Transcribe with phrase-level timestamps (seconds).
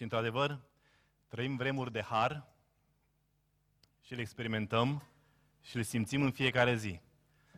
[0.00, 0.58] Și într-adevăr,
[1.28, 2.46] trăim vremuri de har
[4.02, 5.02] și le experimentăm
[5.62, 7.00] și le simțim în fiecare zi.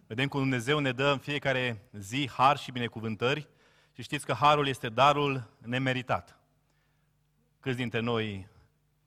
[0.07, 3.49] Vedem cum Dumnezeu ne dă în fiecare zi har și binecuvântări
[3.93, 6.39] și știți că harul este darul nemeritat.
[7.61, 8.49] Câți dintre noi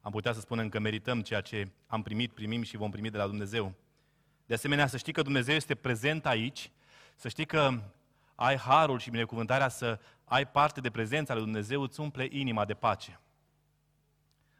[0.01, 3.17] am putea să spunem că merităm ceea ce am primit, primim și vom primi de
[3.17, 3.73] la Dumnezeu.
[4.45, 6.71] De asemenea, să știi că Dumnezeu este prezent aici,
[7.15, 7.81] să știi că
[8.35, 12.73] ai harul și binecuvântarea să ai parte de prezența lui Dumnezeu, îți umple inima de
[12.73, 13.19] pace.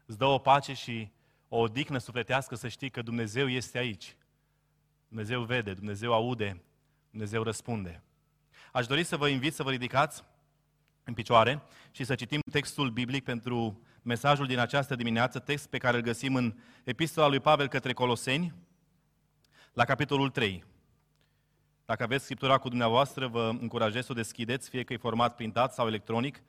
[0.06, 1.10] Îți dă o pace și
[1.48, 4.16] o odihnă sufletească să știi că Dumnezeu este aici.
[5.08, 6.62] Dumnezeu vede, Dumnezeu aude,
[7.10, 8.02] Dumnezeu răspunde.
[8.72, 10.24] Aș dori să vă invit să vă ridicați
[11.04, 15.96] în picioare și să citim textul biblic pentru mesajul din această dimineață, text pe care
[15.96, 16.54] îl găsim în
[16.84, 18.54] Epistola lui Pavel către Coloseni,
[19.72, 20.64] la capitolul 3.
[21.84, 25.74] Dacă aveți Scriptura cu dumneavoastră, vă încurajez să o deschideți, fie că e format printat
[25.74, 26.42] sau electronic.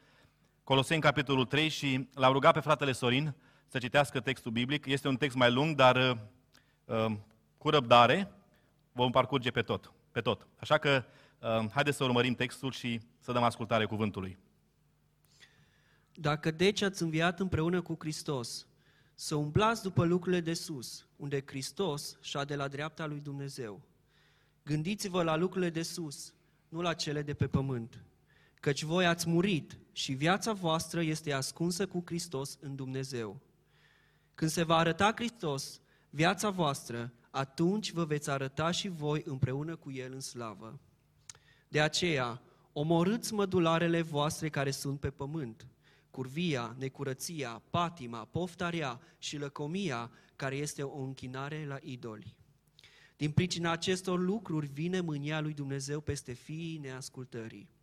[0.68, 3.36] Coloseni, capitolul 3 și l-am rugat pe fratele Sorin
[3.68, 4.86] să citească textul biblic.
[4.86, 7.18] Este un text mai lung, dar uh, uh
[7.58, 8.32] cu răbdare
[8.92, 9.92] vom parcurge pe tot.
[10.12, 10.48] Pe tot.
[10.60, 11.04] Așa că
[11.40, 14.38] uh, haideți să urmărim textul și să dăm ascultare cuvântului.
[16.14, 18.68] Dacă deci ați înviat împreună cu Hristos,
[19.14, 23.82] să umblați după lucrurile de sus, unde Hristos și-a de la dreapta lui Dumnezeu.
[24.64, 26.34] Gândiți-vă la lucrurile de sus,
[26.70, 28.04] nu la cele de pe pământ,
[28.60, 33.42] căci voi ați murit și viața voastră este ascunsă cu Hristos în Dumnezeu.
[34.36, 39.92] Când se va arăta Hristos, viața voastră, atunci vă veți arăta și voi împreună cu
[39.92, 40.80] El în slavă.
[41.68, 42.42] De aceea,
[42.74, 45.68] omorâți mădularele voastre care sunt pe pământ,
[46.10, 52.36] curvia, necurăția, patima, poftarea și lăcomia, care este o închinare la idoli.
[53.16, 57.76] Din pricina acestor lucruri vine mânia lui Dumnezeu peste fiii neascultării.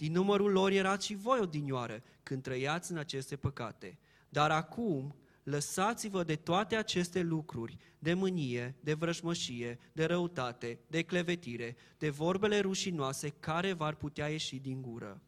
[0.00, 3.98] Din numărul lor erați și voi odinioară când trăiați în aceste păcate.
[4.28, 11.76] Dar acum lăsați-vă de toate aceste lucruri, de mânie, de vrăjmășie, de răutate, de clevetire,
[11.98, 15.20] de vorbele rușinoase care v-ar putea ieși din gură.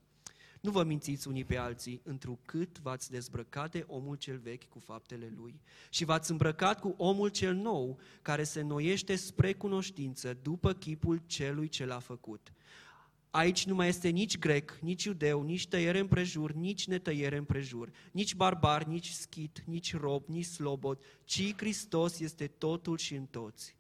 [0.61, 5.33] Nu vă mințiți unii pe alții, întrucât v-ați dezbrăcat de omul cel vechi cu faptele
[5.37, 5.61] lui
[5.91, 11.69] și v-ați îmbrăcat cu omul cel nou, care se noiește spre cunoștință după chipul celui
[11.69, 12.53] ce l-a făcut.
[13.35, 18.35] Aici nu mai este nici grec, nici iudeu, nici tăiere împrejur, nici netăiere împrejur, nici
[18.35, 23.77] barbar, nici schit, nici rob, nici slobod, ci Hristos este totul și în toți.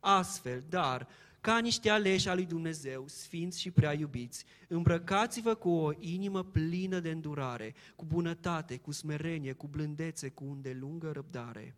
[0.00, 1.08] Astfel, dar,
[1.40, 7.00] ca niște aleși al lui Dumnezeu, sfinți și prea iubiți, îmbrăcați-vă cu o inimă plină
[7.00, 11.76] de îndurare, cu bunătate, cu smerenie, cu blândețe, cu îndelungă răbdare.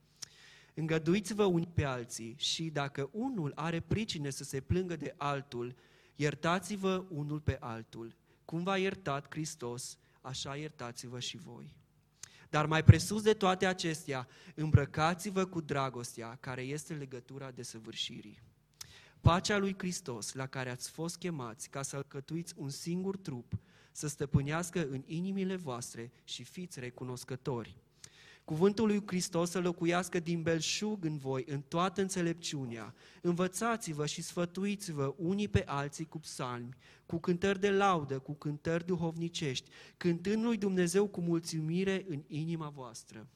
[0.74, 5.74] Îngăduiți-vă unii pe alții și dacă unul are pricine să se plângă de altul,
[6.18, 8.16] iertați-vă unul pe altul.
[8.44, 11.76] Cum v-a iertat Hristos, așa iertați-vă și voi.
[12.50, 18.42] Dar mai presus de toate acestea, îmbrăcați-vă cu dragostea, care este legătura de săvârșirii.
[19.20, 23.58] Pacea lui Hristos, la care ați fost chemați ca să alcătuiți un singur trup,
[23.92, 27.76] să stăpânească în inimile voastre și fiți recunoscători.
[28.48, 32.94] Cuvântul lui Hristos să locuiască din belșug în voi, în toată înțelepciunea.
[33.22, 36.74] Învățați-vă și sfătuiți-vă unii pe alții cu psalmi,
[37.06, 43.26] cu cântări de laudă, cu cântări duhovnicești, cântând lui Dumnezeu cu mulțumire în inima voastră.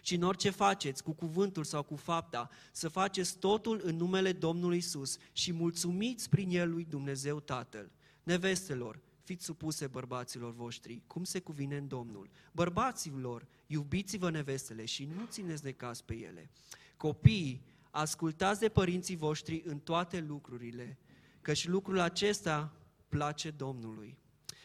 [0.00, 4.76] Și în orice faceți, cu cuvântul sau cu fapta, să faceți totul în numele Domnului
[4.76, 7.90] Isus și mulțumiți prin El lui Dumnezeu Tatăl.
[8.22, 12.30] Nevestelor, fiți supuse bărbaților voștri, cum se cuvine în Domnul.
[12.52, 16.50] Bărbaților, iubiți-vă nevestele și nu țineți de caz pe ele.
[16.96, 20.98] Copiii, ascultați de părinții voștri în toate lucrurile,
[21.40, 22.72] căci lucrul acesta
[23.08, 24.18] place Domnului.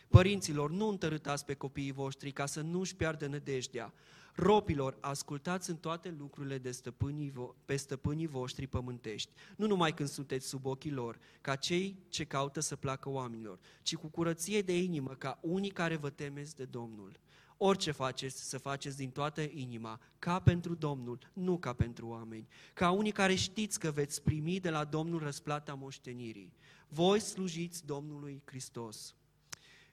[0.08, 3.94] Părinților, nu întărâtați pe copiii voștri ca să nu-și piardă nădejdea.
[4.36, 10.10] Ropilor, ascultați în toate lucrurile de stăpânii vo- pe stăpânii voștri pământești, nu numai când
[10.10, 14.78] sunteți sub ochii lor, ca cei ce caută să placă oamenilor, ci cu curăție de
[14.78, 17.20] inimă, ca unii care vă temeți de Domnul.
[17.58, 22.92] Orice faceți, să faceți din toată inima, ca pentru Domnul, nu ca pentru oameni, ca
[22.92, 26.54] unii care știți că veți primi de la Domnul răsplata moștenirii.
[26.88, 29.16] Voi slujiți Domnului Hristos.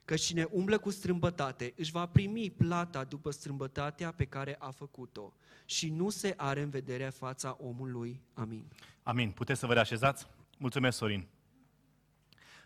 [0.09, 5.33] Că cine umblă cu strâmbătate își va primi plata după strâmbătatea pe care a făcut-o
[5.65, 8.21] și nu se are în vedere fața omului.
[8.33, 8.65] Amin.
[9.03, 9.31] Amin.
[9.31, 10.27] Puteți să vă reașezați?
[10.57, 11.27] Mulțumesc, Sorin.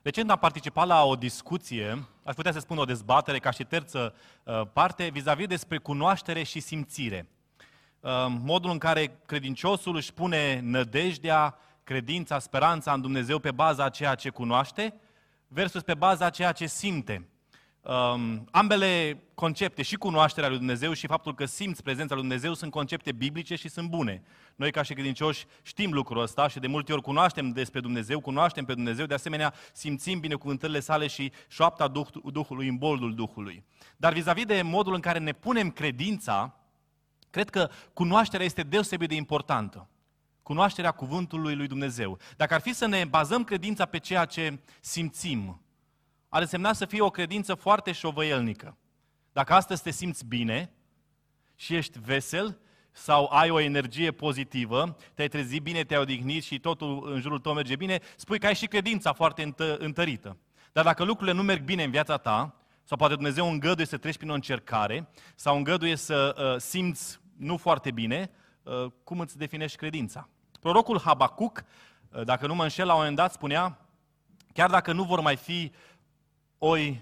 [0.01, 4.16] Recent am participat la o discuție, aș putea să spun o dezbatere ca și terță
[4.44, 7.30] uh, parte, vis-a-vis despre cunoaștere și simțire.
[8.00, 13.90] Uh, modul în care credinciosul își pune nădejdea, credința, speranța în Dumnezeu pe baza a
[13.90, 14.94] ceea ce cunoaște
[15.48, 17.28] versus pe baza a ceea ce simte.
[17.83, 22.71] Um, ambele concepte, și cunoașterea lui Dumnezeu și faptul că simți prezența lui Dumnezeu, sunt
[22.71, 24.24] concepte biblice și sunt bune.
[24.56, 28.65] Noi, ca și credincioși, știm lucrul ăsta și de multe ori cunoaștem despre Dumnezeu, cunoaștem
[28.65, 33.63] pe Dumnezeu, de asemenea simțim binecuvântările sale și șoapta Duh, Duhului în boldul Duhului.
[33.97, 36.56] Dar vis-a-vis de modul în care ne punem credința,
[37.30, 39.88] cred că cunoașterea este deosebit de importantă.
[40.44, 42.18] Cunoașterea cuvântului lui Dumnezeu.
[42.38, 45.62] Dacă ar fi să ne bazăm credința pe ceea ce simțim,
[46.33, 48.77] ar însemna să fie o credință foarte șovăielnică.
[49.31, 50.71] Dacă astăzi te simți bine
[51.56, 52.57] și ești vesel
[52.91, 57.53] sau ai o energie pozitivă, te-ai trezit bine, te-ai odihnit și totul în jurul tău
[57.53, 60.38] merge bine, spui că ai și credința foarte întă- întărită.
[60.71, 64.18] Dar dacă lucrurile nu merg bine în viața ta, sau poate Dumnezeu îngăduie să treci
[64.18, 68.31] prin o încercare, sau îngăduie să uh, simți nu foarte bine,
[68.63, 70.30] uh, cum îți definești credința?
[70.59, 71.63] Prorocul Habacuc,
[72.09, 73.77] uh, dacă nu mă înșel, la un moment dat spunea,
[74.53, 75.71] chiar dacă nu vor mai fi
[76.65, 77.01] oi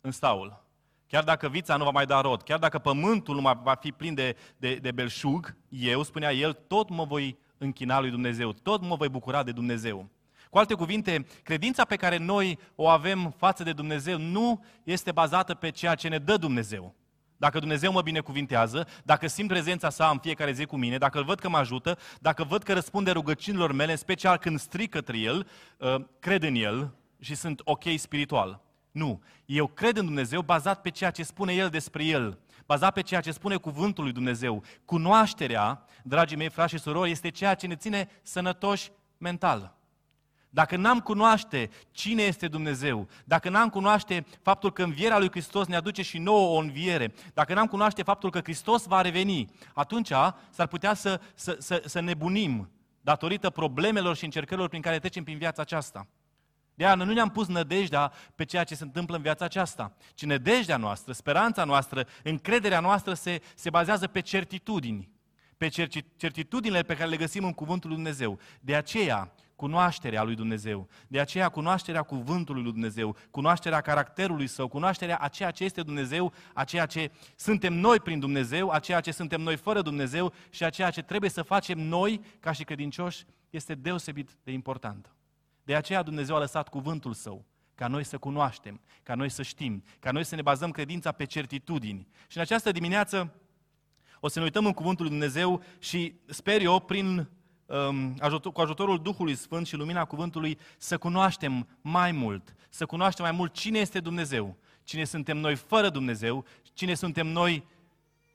[0.00, 0.62] în staul.
[1.06, 3.92] Chiar dacă vița nu va mai da rod, chiar dacă pământul nu mai va fi
[3.92, 8.82] plin de, de, de belșug, eu, spunea el, tot mă voi închina lui Dumnezeu, tot
[8.82, 10.08] mă voi bucura de Dumnezeu.
[10.50, 15.54] Cu alte cuvinte, credința pe care noi o avem față de Dumnezeu nu este bazată
[15.54, 16.94] pe ceea ce ne dă Dumnezeu.
[17.36, 21.24] Dacă Dumnezeu mă binecuvintează, dacă simt prezența sa în fiecare zi cu mine, dacă îl
[21.24, 25.18] văd că mă ajută, dacă văd că răspunde rugăciunilor mele, în special când strig către
[25.18, 25.46] El,
[25.78, 28.63] uh, cred în El și sunt ok spiritual.
[28.94, 29.22] Nu.
[29.44, 33.20] Eu cred în Dumnezeu bazat pe ceea ce spune El despre El, bazat pe ceea
[33.20, 34.62] ce spune cuvântul lui Dumnezeu.
[34.84, 39.76] Cunoașterea, dragii mei frați și surori, este ceea ce ne ține sănătoși mental.
[40.50, 45.76] Dacă n-am cunoaște cine este Dumnezeu, dacă n-am cunoaște faptul că învierea lui Hristos ne
[45.76, 50.12] aduce și nouă o înviere, dacă n-am cunoaște faptul că Hristos va reveni, atunci
[50.50, 52.70] s-ar putea să, să, să, să nebunim
[53.00, 56.06] datorită problemelor și încercărilor prin care trecem prin viața aceasta.
[56.74, 60.24] De aia nu ne-am pus nădejdea pe ceea ce se întâmplă în viața aceasta, ci
[60.24, 65.10] nădejdea noastră, speranța noastră, încrederea noastră se, se bazează pe certitudini,
[65.56, 65.68] pe
[66.16, 68.38] certitudinile pe care le găsim în Cuvântul lui Dumnezeu.
[68.60, 75.16] De aceea, cunoașterea lui Dumnezeu, de aceea cunoașterea Cuvântului lui Dumnezeu, cunoașterea caracterului Său, cunoașterea
[75.16, 79.10] a ceea ce este Dumnezeu, a ceea ce suntem noi prin Dumnezeu, a ceea ce
[79.10, 83.24] suntem noi fără Dumnezeu și a ceea ce trebuie să facem noi ca și credincioși,
[83.50, 85.14] este deosebit de importantă.
[85.64, 87.44] De aceea Dumnezeu a lăsat cuvântul Său,
[87.74, 91.24] ca noi să cunoaștem, ca noi să știm, ca noi să ne bazăm credința pe
[91.24, 92.08] certitudini.
[92.28, 93.34] Și în această dimineață
[94.20, 97.28] o să ne uităm în cuvântul lui Dumnezeu și sper eu, prin,
[97.66, 103.24] um, ajutor, cu ajutorul Duhului Sfânt și lumina cuvântului, să cunoaștem mai mult, să cunoaștem
[103.24, 107.66] mai mult cine este Dumnezeu, cine suntem noi fără Dumnezeu, cine suntem noi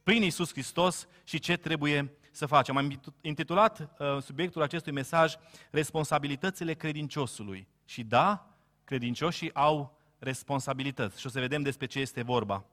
[0.04, 2.78] prin Isus Hristos și ce trebuie să facem.
[2.78, 5.34] Am intitulat uh, subiectul acestui mesaj
[5.72, 7.68] Responsabilitățile credinciosului.
[7.86, 8.48] Și da,
[8.84, 11.20] credincioșii au responsabilități.
[11.20, 12.66] Și o să vedem despre ce este vorba.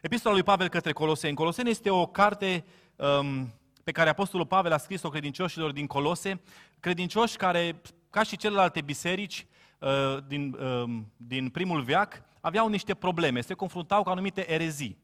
[0.00, 1.34] Epistola lui Pavel către Coloseni.
[1.34, 2.64] Coloseni este o carte
[2.96, 3.52] um,
[3.84, 6.40] pe care Apostolul Pavel a scris-o credincioșilor din Colose,
[6.80, 7.80] credincioși care,
[8.10, 9.46] ca și celelalte biserici
[9.78, 14.98] uh, din, uh, din primul veac, aveau niște probleme, se confruntau cu anumite erezii.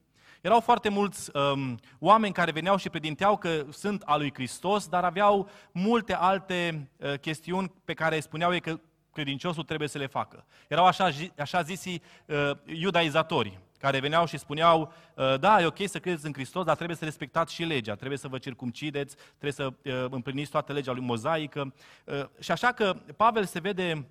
[0.44, 5.04] Erau foarte mulți um, oameni care veneau și predinteau că sunt al lui Hristos, dar
[5.04, 8.80] aveau multe alte uh, chestiuni pe care spuneau ei că
[9.12, 10.44] credinciosul trebuie să le facă.
[10.68, 15.98] Erau așa, așa zisii uh, iudaizatori, care veneau și spuneau, uh, da, e ok să
[15.98, 19.66] credeți în Hristos, dar trebuie să respectați și legea, trebuie să vă circumcideți, trebuie să
[19.66, 21.74] uh, împliniți toată legea lui mozaică.
[22.04, 24.06] Uh, și așa că Pavel se vede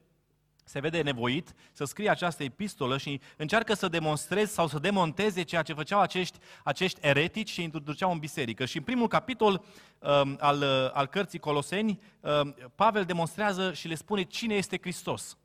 [0.63, 5.61] se vede nevoit să scrie această epistolă și încearcă să demonstreze sau să demonteze ceea
[5.61, 8.65] ce făceau acești, acești eretici și introduceau în biserică.
[8.65, 9.63] Și în primul capitol
[9.99, 15.37] um, al, uh, al cărții Coloseni, um, Pavel demonstrează și le spune cine este Hristos.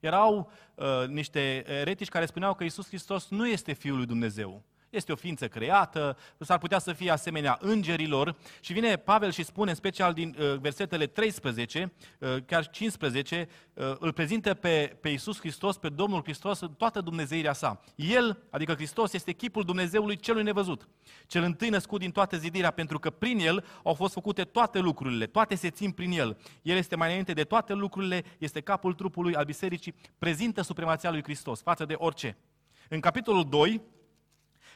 [0.00, 4.62] Erau uh, niște eretici care spuneau că Isus Hristos nu este Fiul lui Dumnezeu
[4.94, 9.70] este o ființă creată, s-ar putea să fie asemenea îngerilor și vine Pavel și spune,
[9.70, 15.38] în special din uh, versetele 13, uh, chiar 15, uh, îl prezintă pe, pe Iisus
[15.38, 17.80] Hristos, pe Domnul Hristos în toată Dumnezeirea sa.
[17.94, 20.88] El, adică Hristos, este chipul Dumnezeului celui nevăzut,
[21.26, 25.26] cel întâi născut din toată zidirea, pentru că prin El au fost făcute toate lucrurile,
[25.26, 26.36] toate se țin prin El.
[26.62, 31.22] El este mai înainte de toate lucrurile, este capul trupului al bisericii, prezintă supremația lui
[31.22, 32.36] Hristos față de orice.
[32.88, 33.82] În capitolul 2,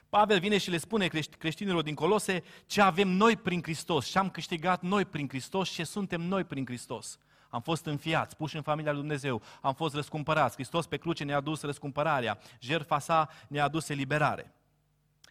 [0.08, 1.06] Pavel vine și le spune
[1.38, 5.84] creștinilor din Colose ce avem noi prin Hristos, ce am câștigat noi prin Hristos, ce
[5.84, 7.18] suntem noi prin Hristos.
[7.48, 10.54] Am fost înfiați, puși în familia lui Dumnezeu, am fost răscumpărați.
[10.54, 14.54] Hristos pe cruce ne-a adus răscumpărarea, jertfa sa ne-a adus eliberare.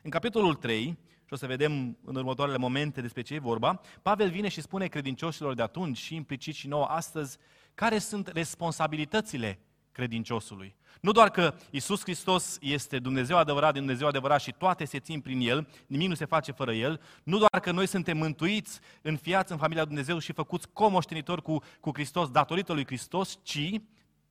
[0.02, 4.30] În capitolul 3, și o să vedem în următoarele momente despre ce e vorba, Pavel
[4.30, 7.38] vine și spune credincioșilor de atunci și implicit și nouă astăzi
[7.74, 9.60] care sunt responsabilitățile
[9.98, 10.76] credinciosului.
[11.02, 15.22] Nu doar că Isus Hristos este Dumnezeu adevărat din Dumnezeu adevărat și toate se țin
[15.22, 19.52] prin El, nimic nu se face fără El, nu doar că noi suntem mântuiți, înfiați
[19.52, 23.82] în familia Dumnezeu și făcuți comoștenitori cu, cu Hristos datorită lui Hristos, ci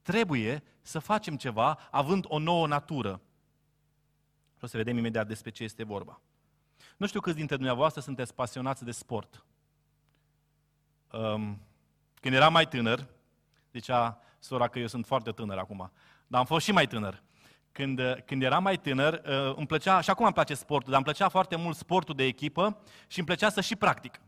[0.03, 3.21] trebuie să facem ceva având o nouă natură.
[4.57, 6.21] Și o să vedem imediat despre ce este vorba.
[6.97, 9.45] Nu știu câți dintre dumneavoastră sunteți pasionați de sport.
[11.13, 11.61] Um,
[12.21, 13.07] când eram mai tânăr,
[13.73, 15.93] zicea sora că eu sunt foarte tânăr acum,
[16.27, 17.23] dar am fost și mai tânăr.
[17.73, 21.05] Când, când eram mai tânăr, uh, îmi plăcea, și acum îmi place sportul, dar îmi
[21.05, 24.21] plăcea foarte mult sportul de echipă și îmi plăcea să și practic.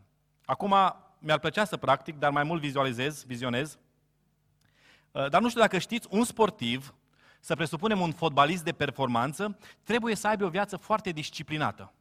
[0.45, 0.75] Acum
[1.19, 3.79] mi-ar plăcea să practic, dar mai mult vizualizez, vizionez.
[5.11, 6.95] Uh, dar nu știu dacă știți, un sportiv,
[7.41, 11.93] să presupunem un fotbalist de performanță, trebuie să aibă o viață foarte disciplinată.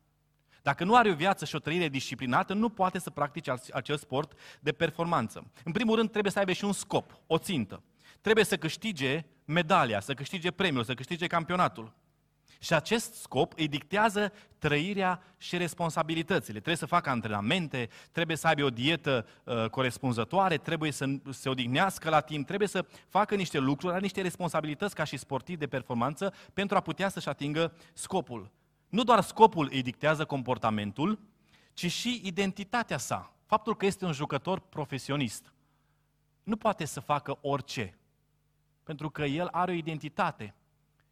[0.62, 4.40] Dacă nu are o viață și o trăire disciplinată, nu poate să practice acel sport
[4.60, 5.52] de performanță.
[5.64, 7.84] În primul rând, trebuie să aibă și un scop, o țintă.
[8.22, 11.94] Trebuie să câștige medalia, să câștige premiul, să câștige campionatul.
[12.60, 16.52] Și acest scop îi dictează trăirea și responsabilitățile.
[16.54, 22.10] Trebuie să facă antrenamente, trebuie să aibă o dietă uh, corespunzătoare, trebuie să se odihnească
[22.10, 26.34] la timp, trebuie să facă niște lucruri, are niște responsabilități ca și sportiv de performanță
[26.54, 28.52] pentru a putea să-și atingă scopul.
[28.90, 31.20] Nu doar scopul îi dictează comportamentul,
[31.74, 33.34] ci și identitatea sa.
[33.46, 35.54] Faptul că este un jucător profesionist.
[36.44, 37.97] Nu poate să facă orice,
[38.88, 40.56] pentru că el are o identitate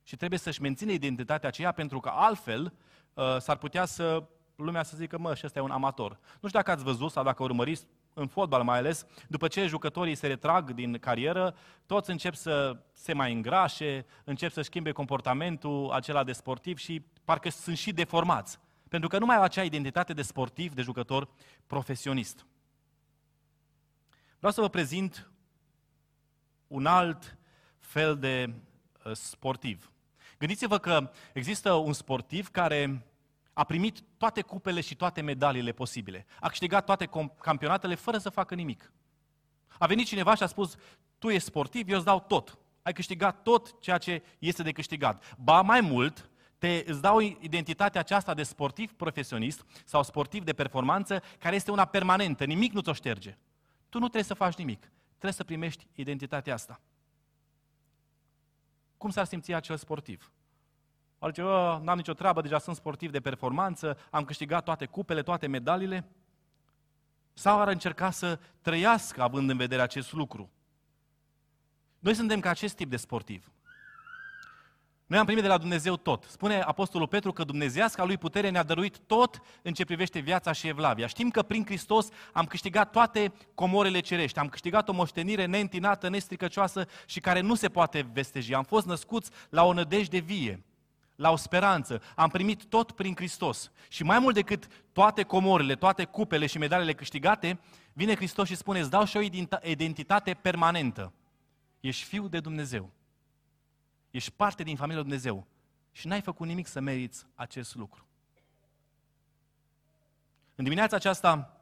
[0.04, 2.74] și trebuie să-și menține identitatea aceea, pentru că altfel
[3.14, 4.24] uh, s-ar putea să
[4.56, 6.12] lumea să zică, mă, și ăsta e un amator.
[6.12, 10.16] Nu știu dacă ați văzut sau dacă urmăriți în fotbal mai ales, după ce jucătorii
[10.16, 11.56] se retrag din carieră,
[11.86, 17.50] toți încep să se mai îngrașe, încep să schimbe comportamentul acela de sportiv și parcă
[17.50, 18.60] sunt și deformați.
[18.90, 21.28] Pentru că nu mai au acea identitate de sportiv, de jucător
[21.68, 22.46] profesionist.
[24.38, 25.30] Vreau să vă prezint
[26.68, 27.38] un alt
[27.96, 28.54] fel de
[29.04, 29.92] uh, sportiv.
[30.38, 33.06] Gândiți-vă că există un sportiv care
[33.54, 36.26] a primit toate cupele și toate medaliile posibile.
[36.40, 37.10] A câștigat toate
[37.40, 38.92] campionatele fără să facă nimic.
[39.78, 40.76] A venit cineva și a spus,
[41.18, 42.58] tu ești sportiv, eu îți dau tot.
[42.82, 45.36] Ai câștigat tot ceea ce este de câștigat.
[45.38, 51.24] Ba mai mult, te, îți dau identitatea aceasta de sportiv profesionist sau sportiv de performanță,
[51.40, 53.38] care este una permanentă, nimic nu ți-o șterge.
[53.90, 56.80] Tu nu trebuie să faci nimic, trebuie să primești identitatea asta.
[58.98, 60.32] Cum s-ar simți acel sportiv?
[61.20, 61.42] Ar zice,
[61.82, 66.06] n-am nicio treabă, deja sunt sportiv de performanță, am câștigat toate cupele, toate medaliile.
[67.34, 70.50] Sau ar încerca să trăiască având în vedere acest lucru.
[72.00, 73.52] Noi suntem ca acest tip de sportiv.
[75.06, 76.24] Noi am primit de la Dumnezeu tot.
[76.30, 80.68] Spune Apostolul Petru că Dumnezeiasca lui putere ne-a dăruit tot în ce privește viața și
[80.68, 81.08] evlavia.
[81.08, 86.88] Știm că prin Hristos am câștigat toate comorele cerești, am câștigat o moștenire neîntinată, nestricăcioasă
[87.06, 88.54] și care nu se poate vesteji.
[88.54, 90.64] Am fost născuți la o nădejde vie
[91.16, 92.02] la o speranță.
[92.16, 93.72] Am primit tot prin Hristos.
[93.90, 97.60] Și mai mult decât toate comorile, toate cupele și medalele câștigate,
[97.94, 99.22] vine Hristos și spune, îți dau și o
[99.64, 101.14] identitate permanentă.
[101.80, 102.92] Ești fiu de Dumnezeu.
[104.16, 105.48] Ești parte din familia lui Dumnezeu.
[105.92, 108.06] Și n-ai făcut nimic să meriți acest lucru.
[110.56, 111.62] În dimineața aceasta,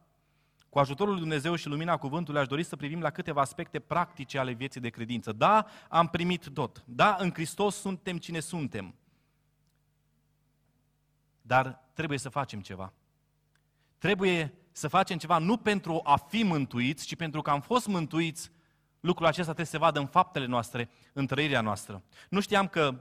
[0.69, 4.39] cu ajutorul lui Dumnezeu și lumina cuvântului, aș dori să privim la câteva aspecte practice
[4.39, 5.31] ale vieții de credință.
[5.31, 6.83] Da, am primit tot.
[6.85, 8.95] Da, în Hristos suntem cine suntem.
[11.41, 12.93] Dar trebuie să facem ceva.
[13.97, 18.51] Trebuie să facem ceva nu pentru a fi mântuiți, ci pentru că am fost mântuiți,
[19.03, 22.03] lucrul acesta trebuie să se vadă în faptele noastre, în trăirea noastră.
[22.29, 22.95] Nu știam că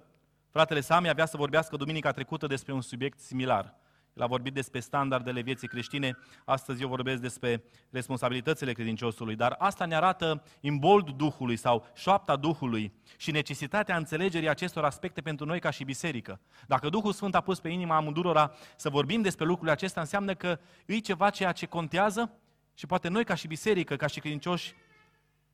[0.50, 3.75] fratele Sami avea să vorbească duminica trecută despre un subiect similar.
[4.14, 9.85] El a vorbit despre standardele vieții creștine, astăzi eu vorbesc despre responsabilitățile credinciosului, dar asta
[9.85, 15.71] ne arată imbold Duhului sau șoapta Duhului și necesitatea înțelegerii acestor aspecte pentru noi ca
[15.71, 16.40] și biserică.
[16.66, 20.59] Dacă Duhul Sfânt a pus pe inima amândurora să vorbim despre lucrurile acestea, înseamnă că
[20.87, 22.32] îi ceva ceea ce contează
[22.75, 24.75] și poate noi ca și biserică, ca și credincioși,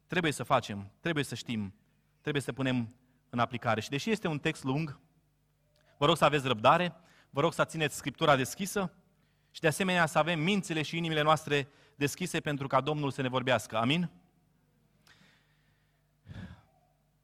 [0.09, 1.75] trebuie să facem, trebuie să știm,
[2.21, 2.95] trebuie să punem
[3.31, 3.81] în aplicare.
[3.81, 4.99] Și deși este un text lung,
[5.99, 6.97] vă rog să aveți răbdare,
[7.31, 8.93] Vă rog să țineți Scriptura deschisă
[9.51, 13.29] și de asemenea să avem mințile și inimile noastre deschise pentru ca Domnul să ne
[13.29, 13.77] vorbească.
[13.77, 14.11] Amin?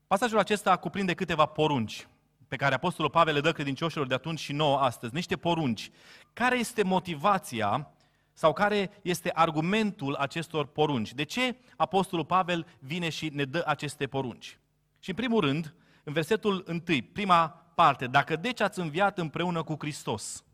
[0.07, 2.09] Pasajul acesta cuprinde câteva porunci
[2.49, 5.15] pe care Apostolul Pavel le dă credincioșilor de atunci și nouă astăzi.
[5.15, 5.91] Niște porunci.
[6.33, 7.91] Care este motivația
[8.35, 11.15] sau care este argumentul acestor porunci?
[11.15, 14.59] De ce Apostolul Pavel vine și ne dă aceste porunci?
[14.99, 15.75] Și în primul rând,
[16.05, 16.81] în versetul 1,
[17.13, 20.45] prima parte, dacă deci ați înviat împreună cu Hristos,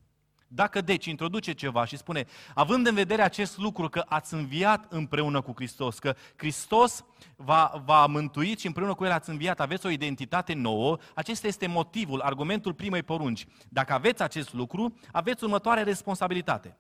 [0.52, 5.40] Dacă deci introduce ceva și spune, având în vedere acest lucru că ați înviat împreună
[5.40, 7.04] cu Hristos, că Hristos
[7.36, 11.66] v-a, v-a mântuit și împreună cu El ați înviat, aveți o identitate nouă, acesta este
[11.66, 13.46] motivul, argumentul primei porunci.
[13.68, 16.76] Dacă aveți acest lucru, aveți următoarea responsabilitate.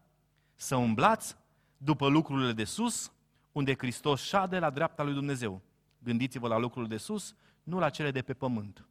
[0.62, 1.36] Să umblați
[1.76, 3.12] după lucrurile de sus,
[3.52, 5.62] unde Hristos șade la dreapta lui Dumnezeu.
[5.98, 8.86] Gândiți-vă la lucrurile de sus, nu la cele de pe pământ.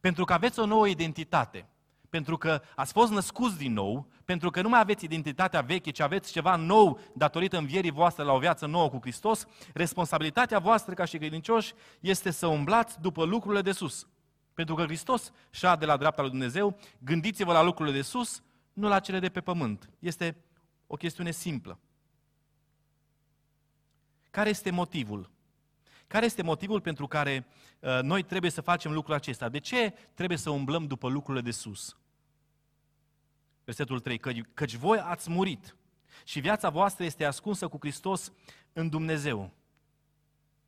[0.00, 1.68] Pentru că aveți o nouă identitate,
[2.08, 6.00] pentru că ați fost născuți din nou, pentru că nu mai aveți identitatea veche, ci
[6.00, 11.04] aveți ceva nou datorită învierii voastre la o viață nouă cu Hristos, responsabilitatea voastră ca
[11.04, 14.08] și credincioși este să umblați după lucrurile de sus.
[14.54, 19.00] Pentru că Hristos șade la dreapta lui Dumnezeu, gândiți-vă la lucrurile de sus, nu la
[19.00, 19.90] cele de pe pământ.
[19.98, 20.45] Este
[20.86, 21.78] o chestiune simplă.
[24.30, 25.30] Care este motivul?
[26.06, 27.46] Care este motivul pentru care
[27.80, 29.48] uh, noi trebuie să facem lucrul acesta?
[29.48, 31.96] De ce trebuie să umblăm după lucrurile de sus?
[33.64, 34.18] Versetul 3.
[34.18, 35.76] Că, căci voi ați murit
[36.24, 38.32] și viața voastră este ascunsă cu Hristos
[38.72, 39.52] în Dumnezeu.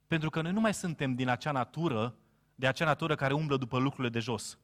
[0.06, 2.14] Pentru că noi nu mai suntem din acea natură,
[2.54, 4.58] de acea natură care umblă după lucrurile de jos.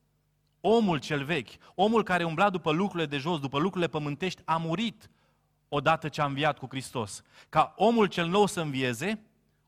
[0.60, 5.10] Omul cel vechi, omul care umbla după lucrurile de jos, după lucrurile pământești, a murit
[5.68, 7.22] odată ce a înviat cu Hristos.
[7.48, 9.20] Ca omul cel nou să învieze,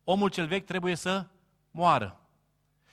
[0.04, 1.26] omul cel vechi trebuie să
[1.70, 2.20] moară.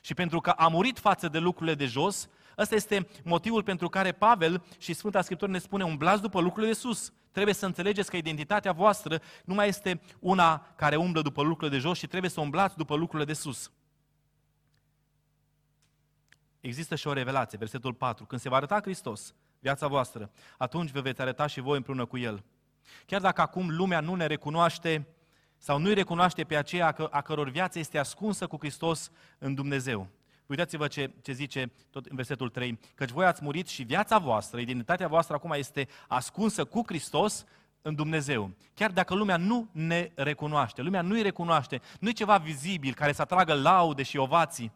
[0.02, 4.12] Și pentru că a murit față de lucrurile de jos, ăsta este motivul pentru care
[4.12, 7.14] Pavel și Sfânta Scriptură ne spune umblați după lucrurile de sus.
[7.32, 11.82] Trebuie să înțelegeți că identitatea voastră nu mai este una care umblă după lucrurile de
[11.88, 13.72] jos, și trebuie să umblați după lucrurile de sus.
[16.60, 18.26] Există și o revelație, versetul 4.
[18.26, 22.18] Când se va arăta Hristos, viața voastră, atunci vă veți arăta și voi împreună cu
[22.18, 22.44] El.
[23.06, 25.08] Chiar dacă acum lumea nu ne recunoaște
[25.58, 30.08] sau nu-i recunoaște pe aceea a căror viață este ascunsă cu Hristos în Dumnezeu.
[30.46, 34.60] Uitați-vă ce, ce zice tot în versetul 3, căci voi ați murit și viața voastră,
[34.60, 37.46] identitatea voastră acum este ascunsă cu Hristos
[37.82, 38.52] în Dumnezeu.
[38.74, 43.22] Chiar dacă lumea nu ne recunoaște, lumea nu-i recunoaște, nu e ceva vizibil care să
[43.22, 44.72] atragă laude și ovații,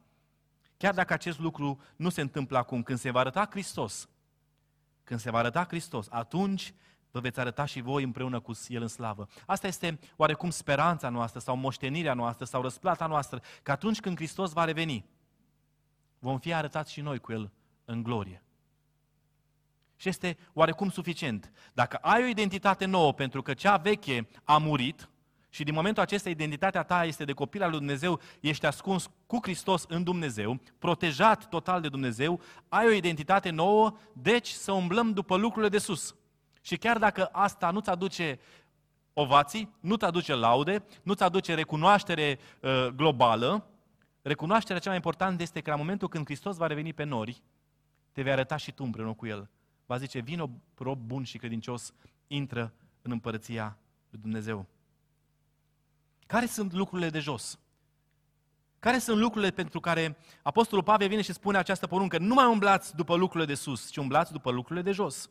[0.77, 4.09] chiar dacă acest lucru nu se întâmplă acum, când se va arăta Hristos,
[5.03, 6.73] când se va arăta Hristos, atunci
[7.17, 9.27] vă veți arăta și voi împreună cu El în slavă.
[9.45, 14.51] Asta este oarecum speranța noastră sau moștenirea noastră sau răsplata noastră, că atunci când Hristos
[14.51, 15.05] va reveni,
[16.19, 17.51] vom fi arătați și noi cu El
[17.85, 18.43] în glorie.
[19.95, 21.51] Și este oarecum suficient.
[21.73, 25.09] Dacă ai o identitate nouă pentru că cea veche a murit
[25.49, 29.39] și din momentul acesta identitatea ta este de copil al lui Dumnezeu, ești ascuns cu
[29.41, 35.35] Hristos în Dumnezeu, protejat total de Dumnezeu, ai o identitate nouă, deci să umblăm după
[35.35, 36.15] lucrurile de sus.
[36.67, 38.39] Și chiar dacă asta nu-ți aduce
[39.13, 43.65] ovații, nu-ți aduce laude, nu-ți aduce recunoaștere uh, globală,
[44.21, 47.41] recunoașterea cea mai importantă este că la momentul când Hristos va reveni pe nori,
[48.11, 49.49] te vei arăta și tu împreună cu El.
[49.85, 51.93] Va zice, vină rob bun și credincios,
[52.27, 53.77] intră în împărăția
[54.09, 54.65] lui Dumnezeu.
[56.25, 57.59] Care sunt lucrurile de jos?
[58.79, 62.17] Care sunt lucrurile pentru care Apostolul Pavel vine și spune această poruncă?
[62.17, 65.29] Nu mai umblați după lucrurile de sus, ci umblați după lucrurile de jos.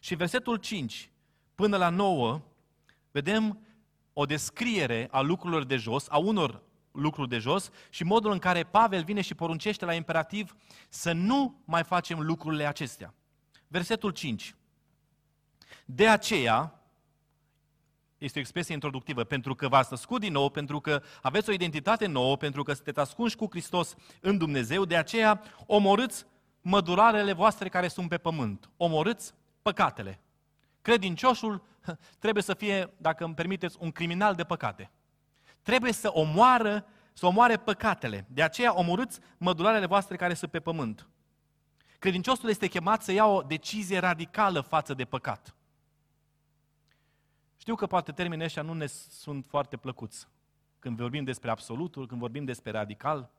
[0.00, 1.10] Și versetul 5
[1.54, 2.40] până la 9
[3.10, 3.58] vedem
[4.12, 8.64] o descriere a lucrurilor de jos, a unor lucruri de jos și modul în care
[8.64, 10.56] Pavel vine și poruncește la imperativ
[10.88, 13.14] să nu mai facem lucrurile acestea.
[13.68, 14.54] Versetul 5.
[15.84, 16.82] De aceea,
[18.18, 22.06] este o expresie introductivă, pentru că v-ați născut din nou, pentru că aveți o identitate
[22.06, 26.24] nouă, pentru că sunteți ascunși cu Hristos în Dumnezeu, de aceea omorâți
[26.60, 28.70] mădurarele voastre care sunt pe pământ.
[28.76, 30.20] Omorâți păcatele.
[30.82, 31.62] Credincioșul
[32.22, 34.90] trebuie să fie, dacă îmi permiteți, un criminal de păcate.
[35.62, 38.26] Trebuie să omoară, să omoare păcatele.
[38.28, 41.08] De aceea omorâți mădularele voastre care sunt pe pământ.
[41.98, 45.54] Credinciosul este chemat să ia o decizie radicală față de păcat.
[47.56, 50.28] Știu că poate termenii ăștia nu ne sunt foarte plăcuți.
[50.78, 53.30] Când vorbim despre absolutul, când vorbim despre radical,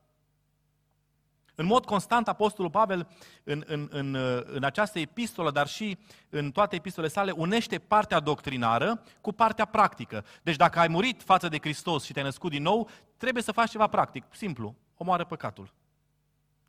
[1.60, 3.08] în mod constant, Apostolul Pavel,
[3.44, 9.02] în, în, în, în această epistolă, dar și în toate epistolele sale, unește partea doctrinară
[9.20, 10.24] cu partea practică.
[10.42, 13.70] Deci dacă ai murit față de Hristos și te-ai născut din nou, trebuie să faci
[13.70, 14.24] ceva practic.
[14.30, 14.74] Simplu.
[14.96, 15.72] Omoară păcatul.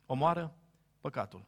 [0.06, 0.54] Omoară
[1.00, 1.44] păcatul.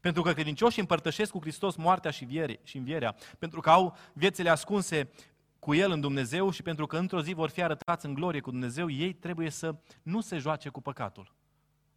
[0.00, 3.16] Pentru că credincioșii împărtășesc cu Hristos moartea și, viere, și învierea.
[3.38, 5.10] Pentru că au viețile ascunse
[5.58, 8.50] cu El în Dumnezeu și pentru că într-o zi vor fi arătați în glorie cu
[8.50, 11.34] Dumnezeu, ei trebuie să nu se joace cu păcatul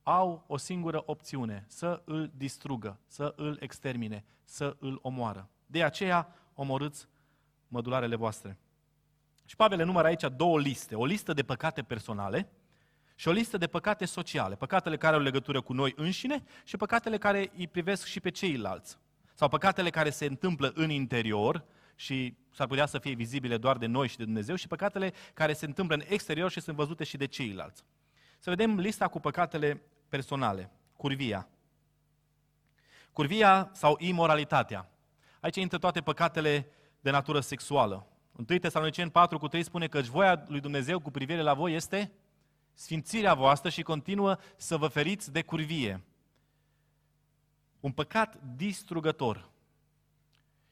[0.04, 5.50] au o singură opțiune, să îl distrugă, să îl extermine, să îl omoară.
[5.66, 7.08] De aceea omorâți
[7.68, 8.58] mădularele voastre.
[9.46, 10.96] Și Pavel numără aici două liste.
[10.96, 12.50] O listă de păcate personale
[13.16, 14.56] și o listă de păcate sociale.
[14.56, 18.98] Păcatele care au legătură cu noi înșine și păcatele care îi privesc și pe ceilalți.
[19.34, 21.64] sau păcatele care se întâmplă în interior
[21.96, 25.54] și s-ar putea să fie vizibile doar de noi și de Dumnezeu și păcatele care
[25.54, 27.84] se întâmplă în exterior și sunt văzute și de ceilalți.
[28.40, 30.72] Să vedem lista cu păcatele personale.
[30.96, 31.48] Curvia.
[33.12, 34.90] Curvia sau imoralitatea.
[35.40, 36.68] Aici intră toate păcatele
[37.00, 38.08] de natură sexuală.
[38.50, 42.12] 1 Tesaloniceni 4 cu 3 spune că voia lui Dumnezeu cu privire la voi este
[42.74, 46.04] sfințirea voastră și continuă să vă feriți de curvie.
[47.80, 49.50] Un păcat distrugător.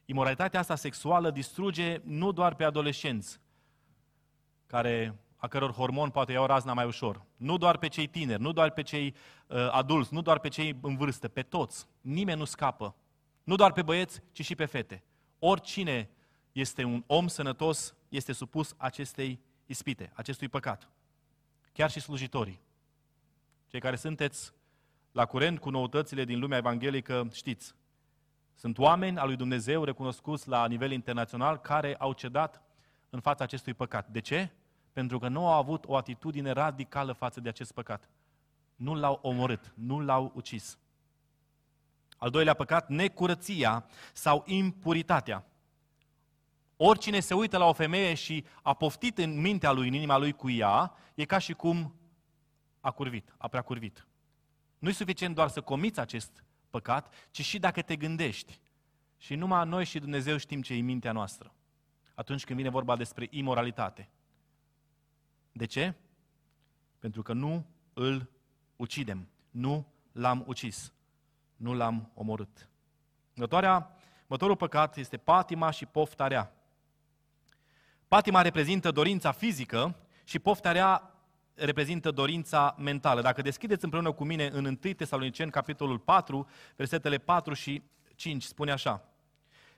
[0.06, 3.40] Imoralitatea asta sexuală distruge nu doar pe adolescenți,
[4.66, 8.52] care, a căror hormon poate iau razna mai ușor, nu doar pe cei tineri, nu
[8.52, 9.16] doar pe cei
[9.48, 11.88] uh, adulți, nu doar pe cei în vârstă, pe toți.
[12.02, 12.96] Nimeni nu scapă.
[13.44, 15.04] Nu doar pe băieți, ci și pe fete.
[15.40, 16.10] Oricine
[16.52, 20.90] este un om sănătos, este supus acestei ispite, acestui păcat.
[21.74, 22.62] Chiar și slujitorii.
[23.68, 24.54] Cei care sunteți
[25.12, 27.76] la curent cu noutățile din lumea evanghelică, știți,
[28.56, 32.62] sunt oameni al lui Dumnezeu recunoscuți la nivel internațional care au cedat
[33.10, 34.08] în fața acestui păcat.
[34.08, 34.52] De ce?
[34.98, 38.10] Pentru că nu au avut o atitudine radicală față de acest păcat.
[38.76, 40.78] Nu l-au omorât, nu l-au ucis.
[42.18, 45.46] Al doilea păcat, necurăția sau impuritatea.
[46.78, 50.32] Oricine se uită la o femeie și a poftit în mintea lui, în inima lui
[50.32, 51.96] cu ea, e ca și cum
[52.80, 54.08] a curvit, a prea curvit.
[54.80, 58.60] Nu e suficient doar să comiți acest păcat, ci și dacă te gândești.
[59.18, 61.54] Și numai noi și Dumnezeu știm ce e mintea noastră.
[62.16, 64.10] Atunci când vine vorba despre imoralitate.
[65.58, 65.94] De ce?
[67.00, 68.30] Pentru că nu îl
[68.76, 69.28] ucidem.
[69.50, 70.94] Nu l-am ucis.
[71.56, 72.70] Nu l-am omorât.
[73.34, 76.54] Următoarea, următorul păcat este patima și poftarea.
[78.08, 81.12] Patima reprezintă dorința fizică și poftarea
[81.54, 83.22] reprezintă dorința mentală.
[83.22, 87.84] Dacă deschideți împreună cu mine în 1 Tesaloniceni, capitolul 4, versetele 4 și
[88.16, 89.10] 5, spune așa.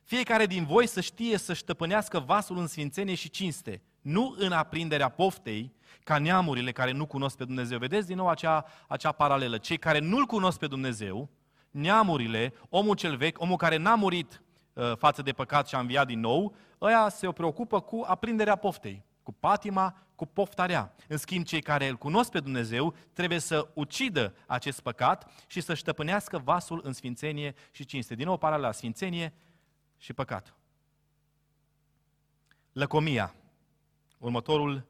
[0.03, 5.09] Fiecare din voi să știe să ștăpânească vasul în sfințenie și cinste, nu în aprinderea
[5.09, 7.77] poftei, ca neamurile care nu cunosc pe Dumnezeu.
[7.77, 9.57] Vedeți din nou acea, acea paralelă.
[9.57, 11.29] Cei care nu-L cunosc pe Dumnezeu,
[11.71, 14.41] neamurile, omul cel vechi, omul care n-a murit
[14.73, 19.03] uh, față de păcat și a înviat din nou, ăia se preocupă cu aprinderea poftei,
[19.23, 20.95] cu patima, cu poftarea.
[21.07, 25.73] În schimb, cei care îl cunosc pe Dumnezeu trebuie să ucidă acest păcat și să
[25.73, 28.15] ștăpânească vasul în sfințenie și cinste.
[28.15, 29.33] Din nou, paralela sfințenie
[29.97, 30.53] și păcat.
[32.71, 33.33] Lăcomia.
[34.19, 34.85] Următorul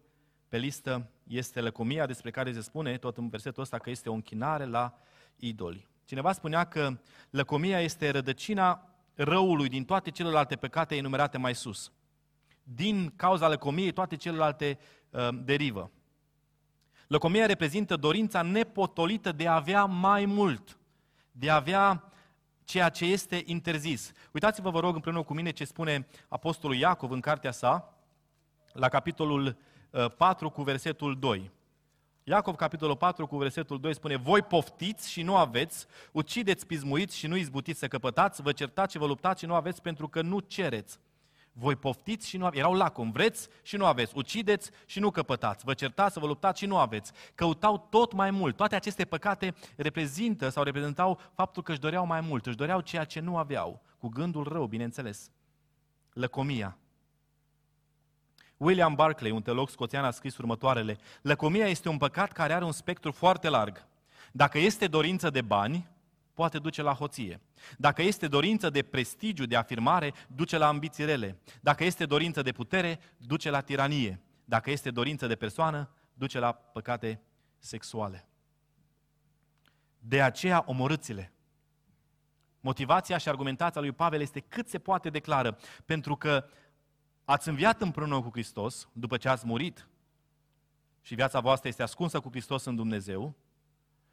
[0.48, 4.14] pe listă este lăcomia despre care se spune tot în versetul ăsta că este o
[4.14, 4.98] închinare la
[5.36, 5.88] idoli.
[6.06, 6.98] Cineva spunea că
[7.30, 11.92] lăcomia este rădăcina răului din toate celelalte păcate enumerate mai sus.
[12.64, 15.92] Din cauza lăcomiei, toate celelalte uh, derivă.
[17.08, 20.78] Lăcomia reprezintă dorința nepotolită de a avea mai mult,
[21.32, 22.12] de a avea
[22.64, 24.12] ceea ce este interzis.
[24.32, 27.99] Uitați-vă, vă rog, împreună cu mine ce spune Apostolul Iacov în cartea sa,
[28.74, 29.58] la capitolul
[30.18, 31.52] 4 uh, cu versetul 2.
[32.24, 37.28] Iacov, capitolul 4, cu versetul 2, spune Voi poftiți și nu aveți, ucideți pismuiți și
[37.28, 40.40] nu izbutiți să căpătați, vă certați și vă luptați și nu aveți pentru că nu
[40.40, 41.00] cereți.
[41.52, 42.60] Voi poftiți și nu aveți.
[42.60, 44.12] Erau lacom, vreți și nu aveți.
[44.16, 45.66] Ucideți și nu căpătați.
[45.66, 47.12] Vă certați să vă luptați și nu aveți.
[47.36, 48.56] Căutau tot mai mult.
[48.56, 52.46] Toate aceste păcate reprezintă sau reprezentau faptul că își doreau mai mult.
[52.46, 53.82] Își doreau ceea ce nu aveau.
[53.98, 55.32] Cu gândul rău, bineînțeles.
[56.14, 56.78] Lăcomia.
[58.60, 60.98] William Barclay, un teolog scoțian, a scris următoarele.
[61.22, 63.88] Lăcomia este un păcat care are un spectru foarte larg.
[64.32, 65.90] Dacă este dorință de bani,
[66.34, 67.42] poate duce la hoție.
[67.78, 71.40] Dacă este dorință de prestigiu, de afirmare, duce la ambiții rele.
[71.62, 74.22] Dacă este dorință de putere, duce la tiranie.
[74.46, 77.22] Dacă este dorință de persoană, duce la păcate
[77.58, 78.28] sexuale.
[80.00, 81.34] De aceea omorâți-le.
[82.60, 86.46] Motivația și argumentația lui Pavel este cât se poate declară, pentru că
[87.32, 89.88] ați înviat împreună cu Hristos, după ce ați murit
[91.02, 93.36] și viața voastră este ascunsă cu Hristos în Dumnezeu,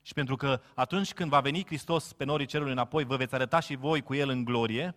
[0.03, 3.61] și pentru că atunci când va veni Hristos pe norii cerului înapoi, vă veți arăta
[3.61, 4.95] și voi cu El în glorie,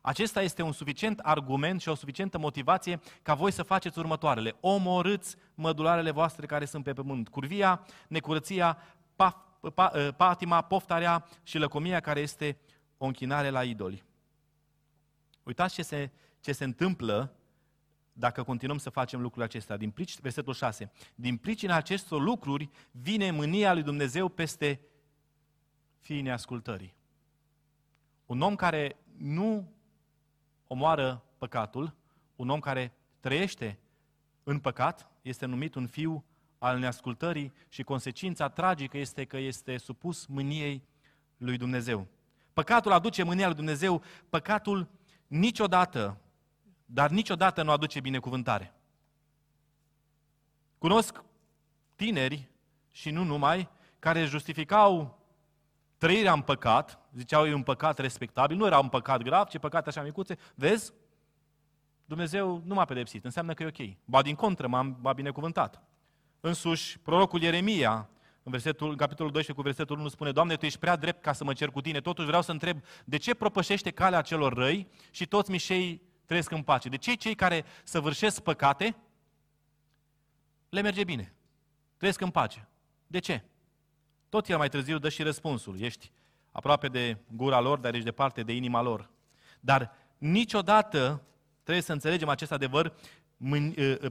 [0.00, 4.56] acesta este un suficient argument și o suficientă motivație ca voi să faceți următoarele.
[4.60, 7.28] Omorâți mădularele voastre care sunt pe pământ.
[7.28, 8.78] Curvia, necurăția,
[9.16, 12.58] pa, pa, patima, poftarea și lăcomia care este
[12.98, 14.02] o închinare la idoli.
[15.42, 17.36] Uitați ce se, ce se întâmplă
[18.12, 19.76] dacă continuăm să facem lucrul acesta.
[19.76, 20.90] Din prici, versetul 6.
[21.14, 24.80] Din pricina acestor lucruri vine mânia lui Dumnezeu peste
[25.98, 26.94] fiii neascultării.
[28.26, 29.72] Un om care nu
[30.66, 31.94] omoară păcatul,
[32.36, 33.78] un om care trăiește
[34.42, 36.24] în păcat, este numit un fiu
[36.58, 40.82] al neascultării și consecința tragică este că este supus mâniei
[41.36, 42.06] lui Dumnezeu.
[42.52, 44.88] Păcatul aduce mânia lui Dumnezeu, păcatul
[45.26, 46.20] niciodată,
[46.92, 48.74] dar niciodată nu aduce binecuvântare.
[50.78, 51.24] Cunosc
[51.96, 52.48] tineri
[52.90, 55.18] și nu numai, care justificau
[55.98, 59.86] trăirea în păcat, ziceau e un păcat respectabil, nu era un păcat grav, ci păcat
[59.86, 60.92] așa micuțe, vezi,
[62.04, 63.96] Dumnezeu nu m-a pedepsit, înseamnă că e ok.
[64.04, 65.82] Ba din contră, m-a, m-a binecuvântat.
[66.40, 68.08] Însuși, prorocul Ieremia,
[68.42, 71.32] în, versetul, în capitolul 12 cu versetul 1 spune, Doamne, Tu ești prea drept ca
[71.32, 74.88] să mă cer cu Tine, totuși vreau să întreb, de ce propășește calea celor răi
[75.10, 76.88] și toți mișei trăiesc în pace?
[76.88, 78.96] De ce cei care săvârșesc păcate
[80.68, 81.34] le merge bine?
[81.96, 82.68] Trăiesc în pace.
[83.06, 83.42] De ce?
[84.28, 85.80] Tot el mai târziu dă și răspunsul.
[85.80, 86.10] Ești
[86.50, 89.10] aproape de gura lor, dar ești departe de inima lor.
[89.60, 91.22] Dar niciodată
[91.62, 92.94] trebuie să înțelegem acest adevăr,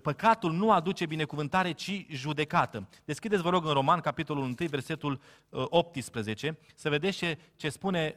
[0.01, 2.87] păcatul nu aduce binecuvântare, ci judecată.
[3.05, 8.15] Deschideți, vă rog, în Roman, capitolul 1, versetul 18, să vedeți ce spune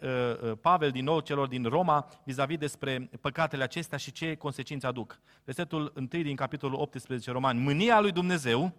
[0.61, 5.20] Pavel din nou celor din Roma vis-a-vis despre păcatele acestea și ce consecințe aduc.
[5.44, 7.62] Versetul 1 din capitolul 18 Roman.
[7.62, 8.72] Mânia lui Dumnezeu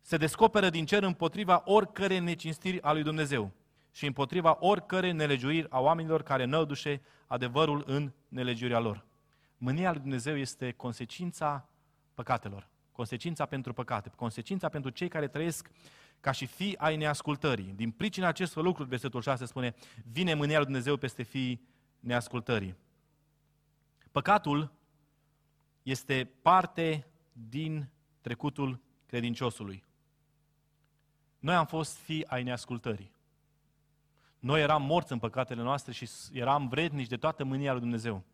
[0.00, 3.50] se descoperă din cer împotriva oricărei necinstiri a lui Dumnezeu
[3.92, 9.08] și împotriva oricărei nelegiuiri a oamenilor care nădușe adevărul în nelegiuirea lor.
[9.62, 11.68] Mânia lui Dumnezeu este consecința
[12.14, 15.70] păcatelor, consecința pentru păcate, consecința pentru cei care trăiesc
[16.20, 17.72] ca și fii ai neascultării.
[17.76, 19.74] Din pricina acestor lucruri, versetul 6 spune,
[20.12, 21.66] vine mânia lui Dumnezeu peste fii
[22.00, 22.76] neascultării.
[24.10, 24.72] Păcatul
[25.82, 27.88] este parte din
[28.20, 29.84] trecutul credinciosului.
[31.38, 33.12] Noi am fost fii ai neascultării.
[34.38, 38.24] Noi eram morți în păcatele noastre și eram vrednici de toată mânia lui Dumnezeu.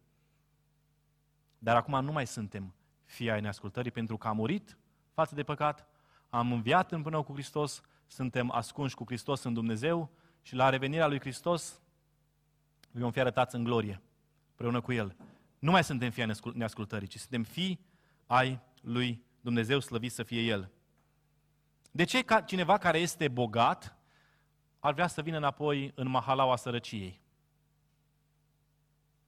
[1.67, 2.75] Dar acum nu mai suntem
[3.05, 4.79] fii ai neascultării pentru că am murit
[5.13, 5.89] față de păcat,
[6.29, 10.11] am înviat împreună cu Hristos, suntem ascunși cu Hristos în Dumnezeu
[10.43, 11.81] și la revenirea lui Hristos
[12.91, 14.03] vom fi arătați în glorie
[14.49, 15.17] împreună cu El.
[15.59, 17.87] Nu mai suntem fii ai neascultării, ci suntem fii
[18.27, 20.71] ai lui Dumnezeu, slăvit să fie El.
[21.91, 23.97] De ce ca cineva care este bogat
[24.79, 27.21] ar vrea să vină înapoi în mahalaua sărăciei?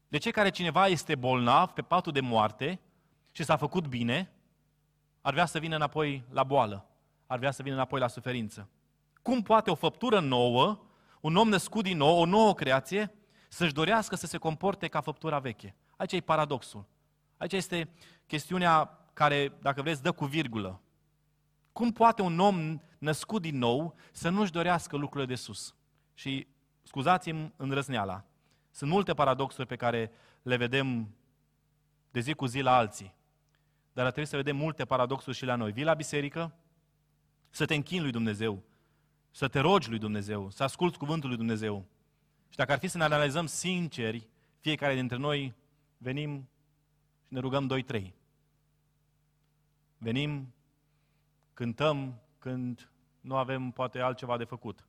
[0.09, 2.81] De ce care cineva este bolnav pe patul de moarte
[3.33, 4.33] și s-a făcut bine,
[5.21, 6.87] ar vrea să vină înapoi la boală,
[7.27, 8.69] ar vrea să vină înapoi la suferință?
[9.23, 10.81] Cum poate o făptură nouă,
[11.21, 13.13] un om născut din nou, o nouă creație,
[13.49, 15.75] să-și dorească să se comporte ca făptura veche?
[15.97, 16.85] Aici e paradoxul.
[17.37, 17.89] Aici este
[18.27, 20.81] chestiunea care, dacă vreți, dă cu virgulă.
[21.73, 25.75] Cum poate un om născut din nou să nu-și dorească lucrurile de sus?
[26.15, 26.47] Și
[26.83, 28.25] scuzați-mi îndrăzneala.
[28.79, 30.13] Sunt multe paradoxuri pe care
[30.43, 31.15] le vedem
[32.11, 33.15] de zi cu zi la alții.
[33.93, 35.73] Dar ar trebui să vedem multe paradoxuri și la noi.
[35.73, 36.55] Vii la biserică,
[37.51, 38.63] să te închini lui Dumnezeu,
[39.31, 41.87] să te rogi lui Dumnezeu, să asculți cuvântul lui Dumnezeu.
[42.49, 44.29] Și dacă ar fi să ne analizăm sinceri,
[44.61, 45.55] fiecare dintre noi
[45.97, 46.49] venim
[47.27, 48.13] și ne rugăm 2-3.
[49.97, 50.55] Venim,
[51.55, 54.88] cântăm când nu avem poate altceva de făcut.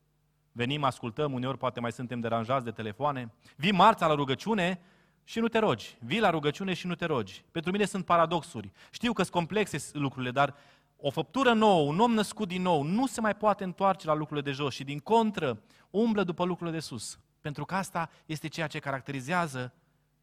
[0.59, 3.33] Venim, ascultăm, uneori poate mai suntem deranjați de telefoane.
[3.55, 4.81] Vii marța la rugăciune
[5.23, 5.97] și nu te rogi.
[5.99, 7.43] Vii la rugăciune și nu te rogi.
[7.51, 8.71] Pentru mine sunt paradoxuri.
[8.91, 10.55] Știu că sunt complexe lucrurile, dar
[10.97, 14.49] o făptură nouă, un om născut din nou, nu se mai poate întoarce la lucrurile
[14.49, 17.19] de jos și din contră umblă după lucrurile de sus.
[17.41, 19.73] Pentru că asta este ceea ce caracterizează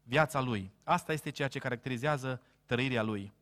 [0.03, 0.71] viața lui.
[0.83, 3.33] Asta este ceea ce caracterizează trăirea lui.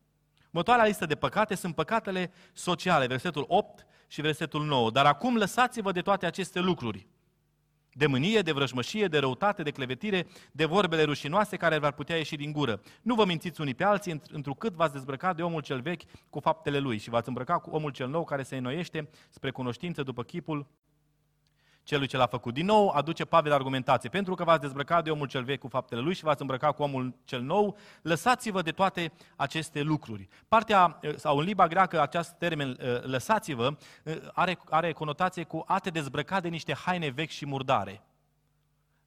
[0.46, 4.90] Următoarea listă de păcate sunt păcatele sociale, versetul 8 și versetul 9.
[4.90, 7.06] Dar acum lăsați-vă de toate aceste lucruri.
[7.92, 12.36] De mânie, de vrăjmășie, de răutate, de clevetire, de vorbele rușinoase care v-ar putea ieși
[12.36, 12.80] din gură.
[13.02, 16.78] Nu vă mințiți unii pe alții, întrucât v-ați dezbrăcat de omul cel vechi cu faptele
[16.78, 20.66] lui și v-ați îmbrăcat cu omul cel nou care se înnoiește spre cunoștință după chipul
[21.86, 22.54] celui ce l-a făcut.
[22.54, 24.08] Din nou aduce Pavel argumentație.
[24.08, 26.82] Pentru că v-ați dezbrăcat de omul cel vechi cu faptele lui și v-ați îmbrăcat cu
[26.82, 30.28] omul cel nou, lăsați-vă de toate aceste lucruri.
[30.48, 35.64] Partea, eh, sau în limba greacă, acest termen, eh, lăsați-vă, eh, are, are conotație cu
[35.66, 38.02] a te dezbrăca de niște haine vechi și murdare.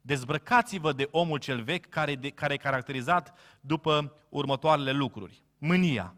[0.02, 5.44] Dezbrăcați-vă de omul cel vechi care, de, care e caracterizat după următoarele lucruri.
[5.58, 6.16] Mânia,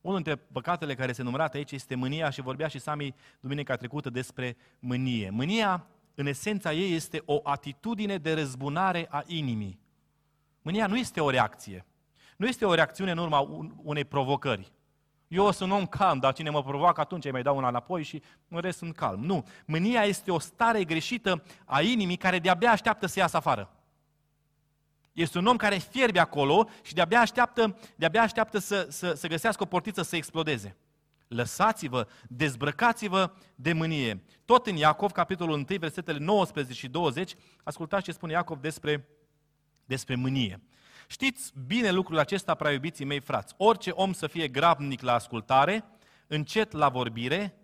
[0.00, 4.10] unul dintre păcatele care se numărate aici este mânia și vorbea și Sami duminica trecută
[4.10, 5.30] despre mânie.
[5.30, 9.78] Mânia, în esența ei, este o atitudine de răzbunare a inimii.
[10.62, 11.84] Mânia nu este o reacție.
[12.36, 13.40] Nu este o reacțiune în urma
[13.82, 14.72] unei provocări.
[15.28, 18.02] Eu sunt un om calm, dar cine mă provoacă atunci îi mai dau una înapoi
[18.02, 19.20] și în rest sunt calm.
[19.20, 19.46] Nu.
[19.66, 23.79] Mânia este o stare greșită a inimii care de-abia așteaptă să iasă afară.
[25.12, 29.62] Este un om care fierbe acolo și de-abia așteaptă, de-abia așteaptă să, să, să găsească
[29.62, 30.76] o portiță să explodeze.
[31.28, 34.24] Lăsați-vă, dezbrăcați-vă de mânie.
[34.44, 39.08] Tot în Iacov, capitolul 1, versetele 19 și 20, ascultați ce spune Iacov despre,
[39.84, 40.60] despre mânie.
[41.06, 43.54] Știți bine lucrul acesta, prea iubiții mei frați.
[43.56, 45.84] Orice om să fie grabnic la ascultare,
[46.26, 47.54] încet la vorbire,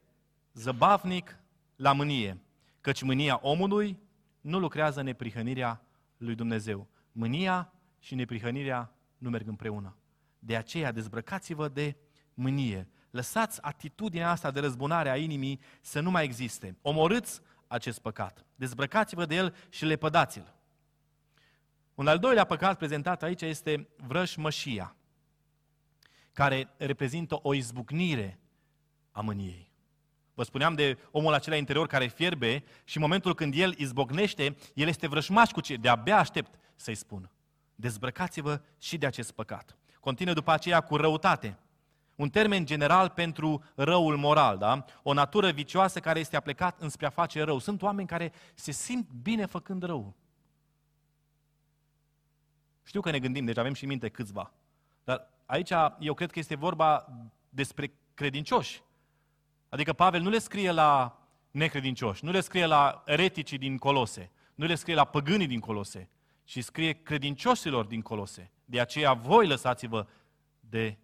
[0.52, 1.38] zăbavnic
[1.76, 2.40] la mânie.
[2.80, 3.98] Căci mânia omului
[4.40, 5.82] nu lucrează neprihănirea
[6.16, 6.86] lui Dumnezeu.
[7.18, 9.96] Mânia și neprihănirea nu merg împreună.
[10.38, 11.96] De aceea dezbrăcați-vă de
[12.34, 12.88] mânie.
[13.10, 16.76] Lăsați atitudinea asta de răzbunare a inimii să nu mai existe.
[16.82, 18.46] Omorâți acest păcat.
[18.54, 20.54] Dezbrăcați-vă de el și lepădați-l.
[21.94, 24.96] Un al doilea păcat prezentat aici este vrășmășia,
[26.32, 28.40] care reprezintă o izbucnire
[29.10, 29.72] a mâniei.
[30.36, 34.88] Vă spuneam de omul acela interior care fierbe și în momentul când el izbocnește, el
[34.88, 37.30] este vrășmaș cu ce de-abia aștept să-i spun.
[37.74, 39.76] Dezbrăcați-vă și de acest păcat.
[40.00, 41.58] Continuă după aceea cu răutate.
[42.14, 44.84] Un termen general pentru răul moral, da?
[45.02, 47.58] O natură vicioasă care este aplecat înspre a face rău.
[47.58, 50.14] Sunt oameni care se simt bine făcând rău.
[52.82, 54.52] Știu că ne gândim, deci avem și în minte câțiva.
[55.04, 57.08] Dar aici eu cred că este vorba
[57.48, 58.84] despre credincioși.
[59.68, 61.18] Adică Pavel nu le scrie la
[61.50, 66.08] necredincioși, nu le scrie la ereticii din Colose, nu le scrie la păgânii din Colose,
[66.44, 68.50] ci scrie credincioșilor din Colose.
[68.64, 70.06] De aceea voi lăsați-vă
[70.60, 70.96] de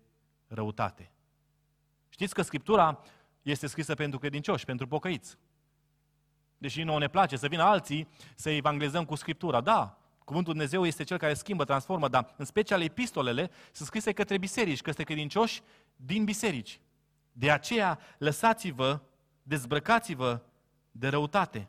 [0.47, 1.11] răutate.
[2.09, 3.03] Știți că Scriptura
[3.43, 5.37] este scrisă pentru credincioși, pentru pocăiți.
[6.59, 9.61] Deși nouă ne place să vină alții să evangelizăm cu Scriptura.
[9.61, 14.39] Da, Cuvântul Dumnezeu este cel care schimbă, transformă, dar în special epistolele sunt scrise către
[14.39, 15.63] biserici, către credincioși
[15.97, 16.81] din biserici.
[17.33, 19.01] De aceea lăsați-vă,
[19.43, 20.43] dezbrăcați-vă
[20.91, 21.69] de răutate.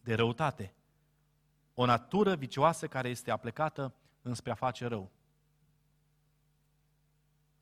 [0.00, 0.74] De răutate.
[1.74, 5.10] O natură vicioasă care este aplecată înspre a face rău.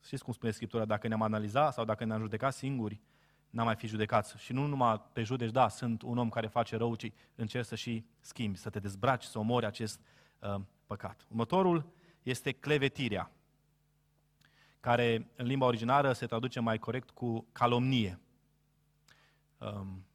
[0.03, 3.01] Știți cum spune Scriptura, dacă ne-am analizat sau dacă ne-am judecat singuri,
[3.49, 4.37] n-am mai fi judecați.
[4.37, 7.75] Și nu numai te judeci, da, sunt un om care face rău, ci încerci să
[7.75, 10.01] și schimbi, să te dezbraci, să omori acest
[10.39, 11.25] uh, păcat.
[11.29, 11.91] Următorul
[12.23, 13.31] este clevetirea,
[14.81, 18.19] care în limba originară se traduce mai corect cu calomnie.
[19.57, 20.05] Um,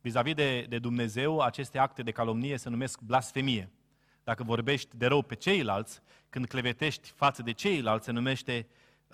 [0.00, 3.70] vis-a-vis de, de Dumnezeu, aceste acte de calomnie se numesc blasfemie.
[4.24, 8.66] Dacă vorbești de rău pe ceilalți, când clevetești față de ceilalți, se numește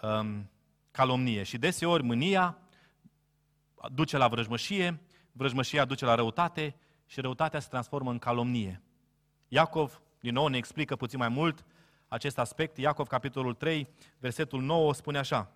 [0.03, 0.51] um,
[0.91, 1.43] calomnie.
[1.43, 2.59] Și deseori mânia
[3.93, 5.01] duce la vrăjmășie,
[5.33, 6.75] vrăjmășia duce la răutate
[7.07, 8.83] și răutatea se transformă în calomnie.
[9.49, 11.65] Iacov, din nou, ne explică puțin mai mult
[12.13, 12.77] acest aspect.
[12.79, 15.51] Iacov, capitolul 3, versetul 9, spune așa.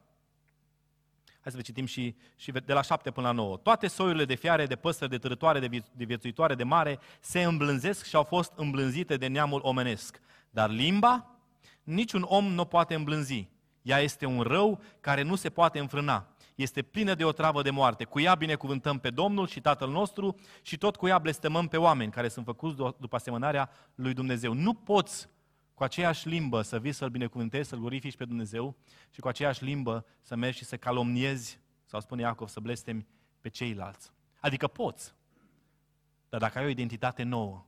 [1.25, 3.57] Hai să vă citim și, și de la 7 până la 9.
[3.57, 8.05] Toate soiurile de fiare, de păsări, de târătoare, de, de viețuitoare, de mare, se îmblânzesc
[8.05, 10.21] și au fost îmblânzite de neamul omenesc.
[10.51, 11.37] Dar limba,
[11.83, 13.49] niciun om nu poate îmblânzi.
[13.83, 16.29] Ea este un rău care nu se poate înfrâna.
[16.55, 18.05] Este plină de o travă de moarte.
[18.05, 22.11] Cu ea binecuvântăm pe Domnul și Tatăl nostru și tot cu ea blestemăm pe oameni
[22.11, 24.53] care sunt făcuți după asemănarea lui Dumnezeu.
[24.53, 25.29] Nu poți
[25.77, 28.77] cu aceeași limbă să vii să-L binecuvântezi, să-L glorifici pe Dumnezeu
[29.11, 33.07] și cu aceeași limbă să mergi și să calomniezi, sau spune Iacov, să blestemi
[33.41, 34.11] pe ceilalți.
[34.41, 35.15] Adică poți,
[36.29, 37.67] dar dacă ai o identitate nouă,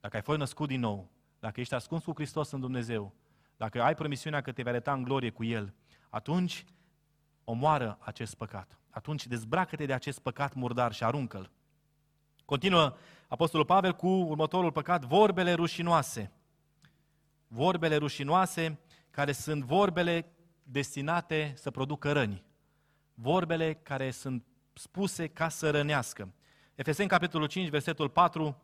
[0.00, 3.14] dacă ai fost născut din nou, dacă ești ascuns cu Hristos în Dumnezeu,
[3.56, 5.74] dacă ai promisiunea că te vei arăta în glorie cu El,
[6.10, 6.64] atunci
[7.44, 8.78] omoară acest păcat.
[8.90, 11.50] Atunci dezbracă-te de acest păcat murdar și aruncă-l.
[12.44, 12.96] Continuă
[13.34, 16.32] Apostolul Pavel cu următorul păcat, vorbele rușinoase.
[17.46, 18.78] Vorbele rușinoase
[19.10, 20.26] care sunt vorbele
[20.62, 22.44] destinate să producă răni.
[23.14, 26.32] Vorbele care sunt spuse ca să rănească.
[26.74, 28.62] Efeseni, capitolul 5, versetul 4,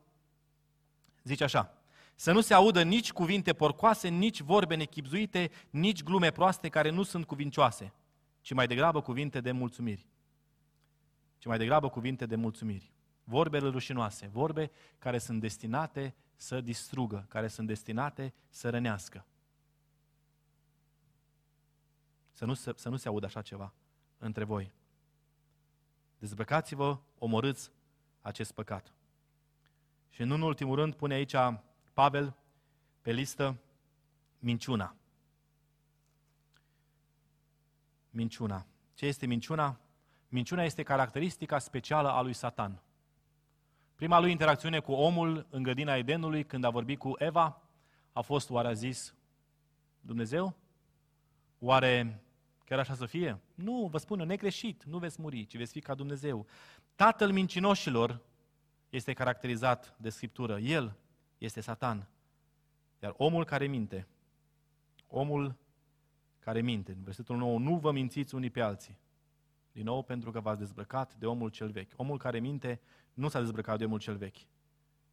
[1.23, 1.83] zice așa.
[2.15, 7.03] Să nu se audă nici cuvinte porcoase, nici vorbe nechipzuite, nici glume proaste care nu
[7.03, 7.93] sunt cuvincioase,
[8.41, 10.07] ci mai degrabă cuvinte de mulțumiri.
[11.39, 12.93] Ci mai degrabă cuvinte de mulțumiri.
[13.31, 19.27] Vorbele rușinoase, vorbe care sunt destinate să distrugă, care sunt destinate să rănească.
[22.33, 23.73] Să nu, se, să nu se audă așa ceva
[24.19, 24.73] între voi.
[26.19, 27.71] Dezbrăcați-vă, omorâți
[28.21, 28.93] acest păcat.
[30.09, 31.35] Și în ultimul rând pune aici
[31.93, 32.37] Pavel
[33.01, 33.57] pe listă
[34.39, 34.97] minciuna.
[38.11, 38.67] Minciuna.
[38.95, 39.81] Ce este minciuna?
[40.29, 42.83] Minciuna este caracteristica specială a lui Satan.
[44.01, 47.63] Prima lui interacțiune cu omul în grădina Edenului, când a vorbit cu Eva,
[48.13, 49.15] a fost oare a zis
[50.01, 50.57] Dumnezeu?
[51.59, 52.23] Oare
[52.65, 53.41] chiar așa să fie?
[53.55, 56.47] Nu, vă spun, negreșit, nu veți muri, ci veți fi ca Dumnezeu.
[56.95, 58.21] Tatăl mincinoșilor
[58.91, 60.59] este caracterizat de Scriptură.
[60.59, 60.97] El
[61.39, 62.09] este Satan.
[63.03, 64.07] Iar omul care minte,
[65.07, 65.57] omul
[66.39, 66.93] care minte.
[66.93, 68.99] În versetul 9, nu vă mințiți unii pe alții.
[69.73, 71.91] Din nou, pentru că v-ați dezbrăcat de omul cel vechi.
[71.97, 72.81] Omul care minte
[73.15, 74.39] nu s-a dezbrăcat de omul cel vechi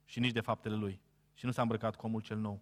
[0.05, 1.01] și nici de faptele lui
[1.34, 2.62] și nu s-a îmbrăcat cu omul cel nou.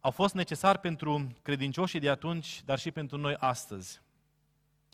[0.00, 4.02] Au fost necesari pentru credincioșii de atunci, dar și pentru noi astăzi.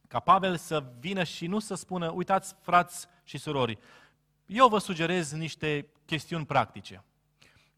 [0.09, 3.79] Ca Pavel să vină și nu să spună, uitați frați și surori,
[4.47, 7.05] eu vă sugerez niște chestiuni practice.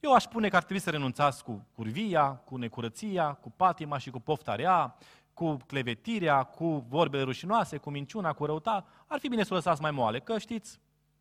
[0.00, 4.10] Eu aș spune că ar trebui să renunțați cu curvia, cu necurăția, cu patima și
[4.10, 4.96] cu poftarea,
[5.34, 8.86] cu clevetirea, cu vorbele rușinoase, cu minciuna, cu răuta.
[9.06, 10.80] Ar fi bine să o lăsați mai moale, că știți,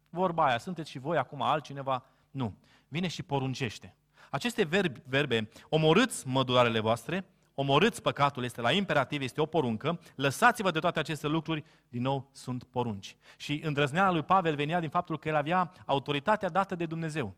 [0.09, 2.05] vorba aia, sunteți și voi acum altcineva.
[2.31, 2.53] Nu.
[2.87, 3.95] Vine și poruncește.
[4.29, 10.71] Aceste verbe, verbe omorâți mădularele voastre, omorâți păcatul, este la imperativ, este o poruncă, lăsați-vă
[10.71, 13.15] de toate aceste lucruri, din nou sunt porunci.
[13.37, 17.35] Și îndrăzneala lui Pavel venea din faptul că el avea autoritatea dată de Dumnezeu.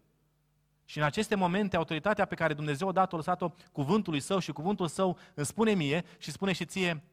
[0.93, 4.87] Și în aceste momente, autoritatea pe care Dumnezeu a dat-o, lăsat-o cuvântului său și cuvântul
[4.87, 7.03] său îmi spune mie și spune și ție,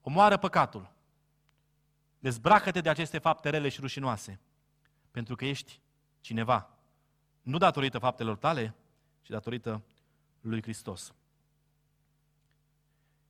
[0.00, 0.92] omoară păcatul.
[2.18, 4.40] Dezbracă-te de aceste fapte rele și rușinoase,
[5.10, 5.80] pentru că ești
[6.20, 6.70] cineva.
[7.42, 8.74] Nu datorită faptelor tale,
[9.22, 9.82] ci datorită
[10.40, 11.14] lui Hristos.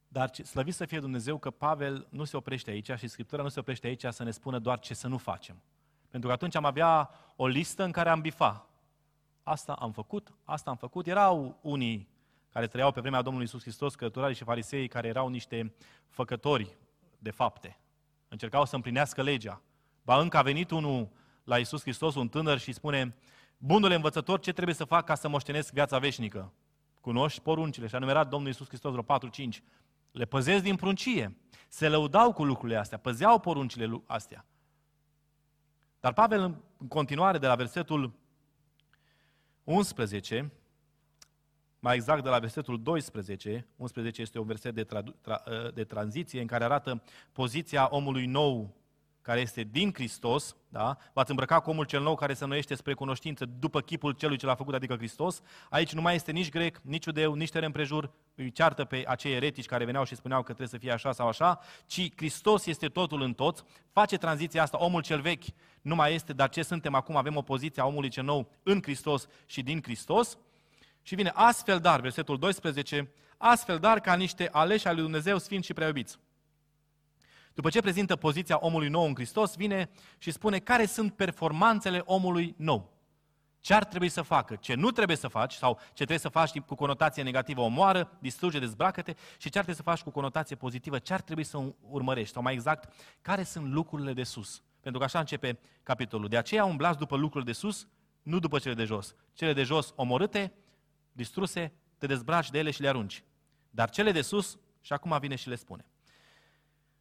[0.08, 3.60] Dar slăvit să fie Dumnezeu că Pavel nu se oprește aici și Scriptura nu se
[3.60, 5.62] oprește aici să ne spună doar ce să nu facem.
[6.08, 8.68] Pentru că atunci am avea o listă în care am bifa.
[9.44, 11.06] Asta am făcut, asta am făcut.
[11.06, 12.08] Erau unii
[12.48, 15.74] care trăiau pe vremea Domnului Isus Hristos, cărturarii și farisei, care erau niște
[16.08, 16.76] făcători
[17.18, 17.78] de fapte.
[18.28, 19.62] Încercau să împlinească legea.
[20.02, 21.08] Ba încă a venit unul
[21.44, 23.16] la Isus Hristos, un tânăr, și spune,
[23.58, 26.52] Bunule învățător, ce trebuie să fac ca să moștenesc viața veșnică?
[27.00, 29.62] Cunoști poruncile și a numerat Domnul Isus Hristos vreo 4-5.
[30.10, 31.36] Le păzesc din pruncie.
[31.68, 34.46] Se lăudau cu lucrurile astea, păzeau poruncile astea.
[36.00, 36.40] Dar Pavel,
[36.78, 38.12] în continuare, de la versetul
[39.64, 40.52] 11,
[41.78, 46.40] mai exact de la versetul 12, 11 este un verset de, tra- tra- de tranziție
[46.40, 47.02] în care arată
[47.32, 48.83] poziția omului nou
[49.24, 50.96] care este din Hristos, da?
[51.12, 54.46] v-ați îmbrăcat cu omul cel nou care se noiește spre cunoștință după chipul celui ce
[54.46, 55.42] l-a făcut, adică Hristos.
[55.70, 59.34] Aici nu mai este nici grec, nici iudeu, nici teren împrejur, îi ceartă pe acei
[59.34, 62.88] eretici care veneau și spuneau că trebuie să fie așa sau așa, ci Hristos este
[62.88, 65.44] totul în toți, face tranziția asta, omul cel vechi
[65.82, 67.16] nu mai este, dar ce suntem acum?
[67.16, 70.38] Avem o poziție a omului cel nou în Hristos și din Hristos.
[71.02, 75.66] Și vine astfel dar, versetul 12, astfel dar ca niște aleși al lui Dumnezeu sfinți
[75.66, 76.18] și preiubiți.
[77.54, 82.54] După ce prezintă poziția omului nou în Hristos, vine și spune care sunt performanțele omului
[82.58, 82.92] nou.
[83.60, 86.60] Ce ar trebui să facă, ce nu trebuie să faci sau ce trebuie să faci
[86.60, 90.98] cu conotație negativă, omoară, distruge, dezbracă-te și ce ar trebui să faci cu conotație pozitivă,
[90.98, 94.62] ce ar trebui să urmărești sau mai exact, care sunt lucrurile de sus.
[94.80, 96.28] Pentru că așa începe capitolul.
[96.28, 97.86] De aceea umblați după lucrurile de sus,
[98.22, 99.14] nu după cele de jos.
[99.32, 100.52] Cele de jos omorâte,
[101.12, 103.24] distruse, te dezbraci de ele și le arunci.
[103.70, 105.84] Dar cele de sus, și acum vine și le spune.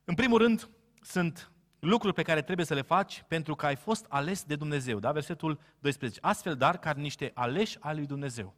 [0.03, 0.69] În primul rând,
[1.01, 4.99] sunt lucruri pe care trebuie să le faci pentru că ai fost ales de Dumnezeu.
[4.99, 5.11] Da?
[5.11, 6.19] Versetul 12.
[6.21, 8.55] Astfel, dar, ca niște aleși al lui Dumnezeu.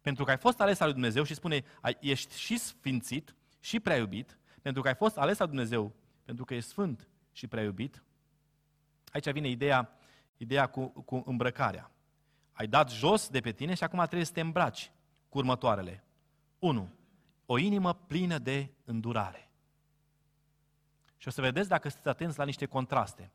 [0.00, 1.64] Pentru că ai fost ales al lui Dumnezeu și spune,
[2.00, 5.94] ești și sfințit și prea iubit, pentru că ai fost ales al lui Dumnezeu,
[6.24, 8.02] pentru că ești sfânt și prea iubit,
[9.12, 9.98] aici vine ideea,
[10.36, 11.90] ideea cu, cu îmbrăcarea.
[12.52, 14.92] Ai dat jos de pe tine și acum trebuie să te îmbraci
[15.28, 16.04] cu următoarele.
[16.58, 16.90] 1.
[17.46, 19.51] O inimă plină de îndurare.
[21.22, 23.32] Și o să vedeți dacă sunteți atenți la niște contraste.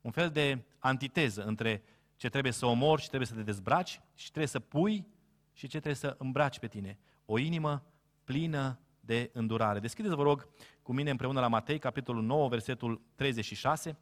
[0.00, 1.82] Un fel de antiteză între
[2.16, 5.06] ce trebuie să omori și trebuie să te dezbraci și trebuie să pui
[5.52, 6.98] și ce trebuie să îmbraci pe tine.
[7.24, 7.84] O inimă
[8.24, 9.78] plină de îndurare.
[9.78, 10.48] Deschideți, vă rog,
[10.82, 13.96] cu mine împreună la Matei, capitolul 9, versetul 36,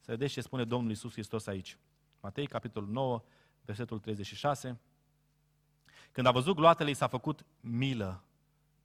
[0.00, 1.78] să vedeți ce spune Domnul Isus Hristos aici.
[2.20, 3.22] Matei, capitolul 9,
[3.64, 4.80] versetul 36.
[6.12, 8.24] Când a văzut gloatele, i s-a făcut milă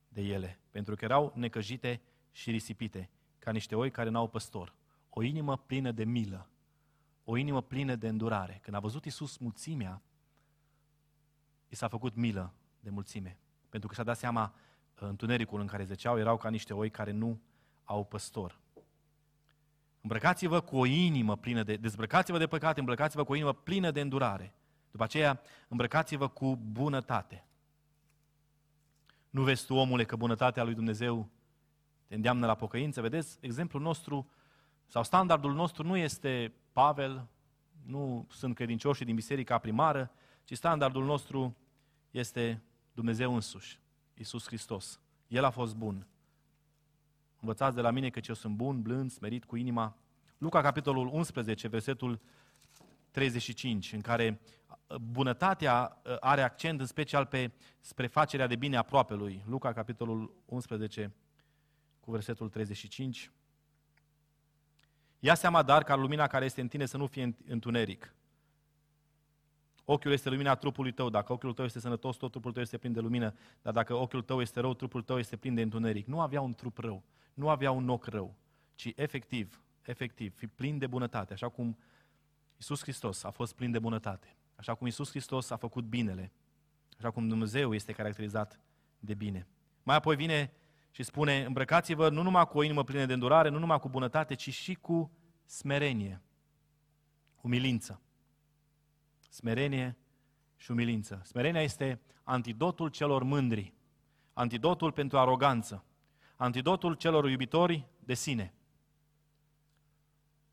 [0.08, 2.02] de ele, pentru că erau necăjite
[2.32, 3.10] și risipite
[3.42, 4.74] ca niște oi care n-au păstor.
[5.10, 6.48] O inimă plină de milă,
[7.24, 8.60] o inimă plină de îndurare.
[8.62, 10.02] Când a văzut Iisus mulțimea,
[11.68, 13.38] i s-a făcut milă de mulțime.
[13.70, 14.54] Pentru că și-a dat seama
[14.96, 17.42] întunericul în care zeceau erau ca niște oi care nu
[17.84, 18.60] au păstor.
[20.02, 21.76] Îmbrăcați-vă cu o inimă plină de...
[21.76, 24.54] Dezbrăcați-vă de păcate, îmbrăcați-vă cu o inimă plină de îndurare.
[24.92, 27.46] După aceea, îmbrăcați-vă cu bunătate.
[29.30, 31.30] Nu vezi tu, omule, că bunătatea lui Dumnezeu
[32.12, 33.02] te îndeamnă la pocăință.
[33.02, 34.30] Vedeți, exemplul nostru
[34.88, 37.28] sau standardul nostru nu este Pavel,
[37.86, 40.12] nu sunt credincioși din biserica primară,
[40.44, 41.58] ci standardul nostru
[42.10, 42.62] este
[42.94, 43.80] Dumnezeu însuși,
[44.14, 45.00] Iisus Hristos.
[45.28, 46.08] El a fost bun.
[47.40, 49.98] Învățați de la mine că eu sunt bun, blând, smerit cu inima.
[50.38, 52.20] Luca, capitolul 11, versetul
[53.12, 54.42] 35, în care
[55.12, 59.44] bunătatea uh, are accent în special pe spre facerea de bine aproape lui.
[59.48, 61.14] Luca, capitolul 11,
[62.02, 63.32] cu versetul 35.
[65.20, 68.16] Ia seama, dar, ca lumina care este în tine să nu fie întuneric.
[69.86, 71.10] Ochiul este lumina trupului tău.
[71.10, 73.36] Dacă ochiul tău este sănătos, tot trupul tău este plin de lumină.
[73.62, 76.06] Dar dacă ochiul tău este rău, trupul tău este plin de întuneric.
[76.06, 78.36] Nu avea un trup rău, nu avea un ochi rău,
[78.76, 81.78] ci efectiv, efectiv, fi plin de bunătate, așa cum
[82.56, 84.36] Iisus Hristos a fost plin de bunătate.
[84.56, 86.32] Așa cum Iisus Hristos a făcut binele.
[86.98, 88.60] Așa cum Dumnezeu este caracterizat
[89.00, 89.48] de bine.
[89.84, 90.54] Mai apoi vine
[90.92, 94.34] și spune, îmbrăcați-vă nu numai cu o inimă plină de îndurare, nu numai cu bunătate,
[94.34, 95.12] ci și cu
[95.46, 96.22] smerenie,
[97.42, 98.02] umilință.
[99.30, 99.98] Smerenie
[100.56, 101.22] și umilință.
[101.24, 103.74] Smerenia este antidotul celor mândri,
[104.34, 105.86] antidotul pentru aroganță,
[106.36, 108.54] antidotul celor iubitori de sine.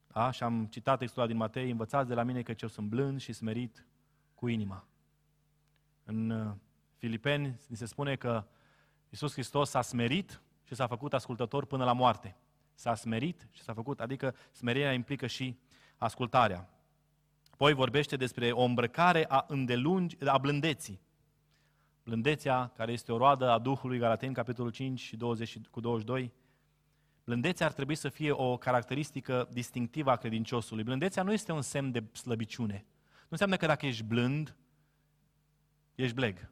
[0.07, 0.31] Da?
[0.31, 3.33] Și am citat textul din Matei, învățați de la mine că eu sunt blând și
[3.33, 3.87] smerit
[4.35, 4.87] cu inima.
[6.05, 6.55] În uh,
[6.97, 8.45] Filipeni ni se spune că
[9.11, 12.37] Iisus Hristos s-a smerit și s-a făcut ascultător până la moarte.
[12.75, 15.59] S-a smerit și s-a făcut, adică smerirea implică și
[15.97, 16.69] ascultarea.
[17.51, 21.01] Apoi vorbește despre o îmbrăcare a, îndelungi, a blândeții.
[22.03, 26.33] Blândețea, care este o roadă a Duhului, Galateni, capitolul 5 și 20 cu 22.
[27.25, 30.85] Blândețea ar trebui să fie o caracteristică distinctivă a credinciosului.
[30.85, 32.85] Blândețea nu este un semn de slăbiciune.
[33.21, 34.57] Nu înseamnă că dacă ești blând,
[35.95, 36.51] ești bleg.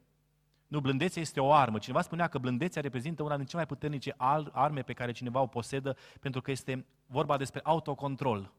[0.67, 1.79] Nu, blândețea este o armă.
[1.79, 4.15] Cineva spunea că blândețea reprezintă una din cele mai puternice
[4.53, 8.53] arme pe care cineva o posedă, pentru că este vorba despre autocontrol.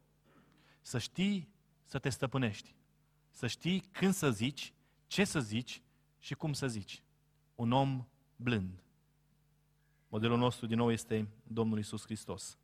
[0.81, 1.49] Să știi
[1.85, 2.75] să te stăpânești.
[3.31, 4.73] Să știi când să zici,
[5.07, 5.81] ce să zici
[6.19, 7.03] și cum să zici.
[7.55, 8.83] Un om blând.
[10.09, 12.57] Modelul nostru, din nou, este Domnul Isus Hristos.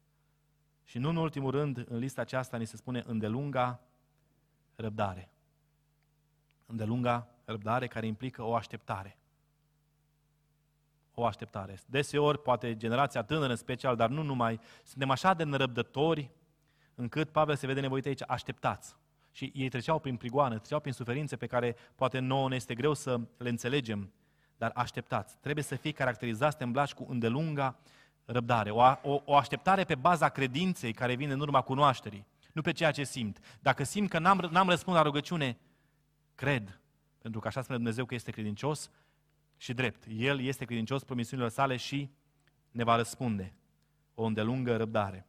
[0.83, 3.81] Și nu în ultimul rând, în lista aceasta ni se spune îndelunga
[4.75, 5.31] răbdare.
[6.65, 9.17] Îndelunga răbdare care implică o așteptare.
[11.13, 11.79] O așteptare.
[11.85, 16.31] Deseori, poate generația tânără în special, dar nu numai, suntem așa de nerăbdători
[16.95, 18.95] încât Pavel se vede nevoit aici, așteptați.
[19.31, 22.93] Și ei treceau prin prigoană, treceau prin suferințe pe care poate nouă ne este greu
[22.93, 24.11] să le înțelegem,
[24.57, 25.37] dar așteptați.
[25.39, 27.79] Trebuie să fie caracterizați, îmblași cu îndelunga
[28.25, 28.69] răbdare.
[28.69, 32.91] O, o, o așteptare pe baza credinței care vine în urma cunoașterii, nu pe ceea
[32.91, 33.39] ce simt.
[33.59, 35.57] Dacă simt că n-am, n-am răspuns la rugăciune,
[36.35, 36.79] cred,
[37.17, 38.89] pentru că așa spune Dumnezeu că este credincios
[39.63, 40.03] și drept.
[40.17, 42.09] El este credincios promisiunilor sale și
[42.71, 43.53] ne va răspunde.
[44.15, 45.27] O îndelungă răbdare.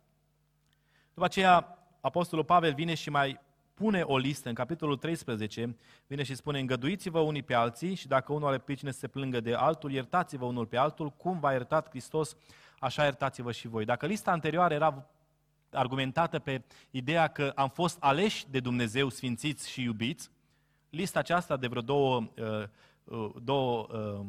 [1.12, 3.41] După aceea, Apostolul Pavel vine și mai
[3.74, 5.76] pune o listă în capitolul 13,
[6.07, 9.41] vine și spune, îngăduiți-vă unii pe alții și dacă unul are pricine să se plângă
[9.41, 12.37] de altul, iertați-vă unul pe altul, cum v-a iertat Hristos,
[12.78, 13.85] așa iertați-vă și voi.
[13.85, 15.11] Dacă lista anterioară era
[15.70, 20.30] argumentată pe ideea că am fost aleși de Dumnezeu, sfințiți și iubiți,
[20.91, 22.64] lista aceasta de vreo două, uh, uh,
[23.43, 24.27] două uh,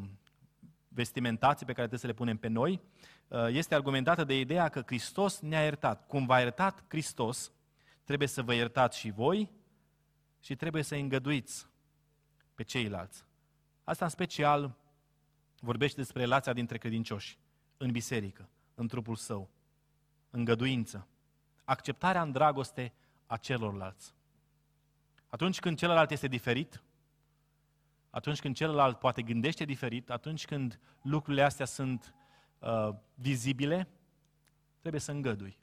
[0.87, 2.81] vestimentații pe care trebuie să le punem pe noi,
[3.47, 6.07] este argumentată de ideea că Hristos ne-a iertat.
[6.07, 7.51] Cum v-a iertat Hristos,
[8.03, 9.51] trebuie să vă iertați și voi
[10.39, 11.67] și trebuie să îngăduiți
[12.55, 13.25] pe ceilalți.
[13.83, 14.75] Asta în special
[15.59, 17.37] vorbește despre relația dintre credincioși
[17.77, 19.49] în biserică, în trupul său,
[20.29, 21.07] îngăduință,
[21.63, 22.93] acceptarea în dragoste
[23.25, 24.13] a celorlalți.
[25.27, 26.83] Atunci când celălalt este diferit,
[28.15, 32.15] atunci când celălalt poate gândește diferit, atunci când lucrurile astea sunt
[32.59, 33.87] uh, vizibile,
[34.79, 35.57] trebuie să îngădui.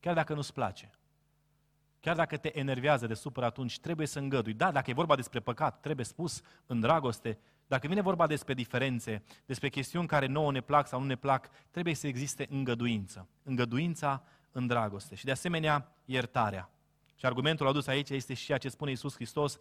[0.00, 0.90] Chiar dacă nu-ți place.
[2.00, 4.52] Chiar dacă te enervează de supăr atunci, trebuie să îngădui.
[4.52, 7.38] Da, dacă e vorba despre păcat, trebuie spus în dragoste.
[7.66, 11.50] Dacă vine vorba despre diferențe, despre chestiuni care nouă ne plac sau nu ne plac,
[11.70, 13.28] trebuie să existe îngăduință.
[13.42, 14.22] Îngăduința
[14.52, 15.14] în dragoste.
[15.14, 16.70] Și de asemenea, iertarea.
[17.14, 19.58] Și argumentul adus aici este și ceea ce spune Iisus Hristos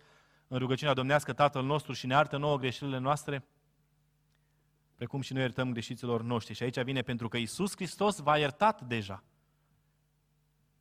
[0.52, 3.46] în rugăciunea domnească Tatăl nostru și ne artă nouă greșelile noastre,
[4.96, 6.54] precum și noi iertăm greșiților noștri.
[6.54, 9.24] Și aici vine pentru că Iisus Hristos v-a iertat deja.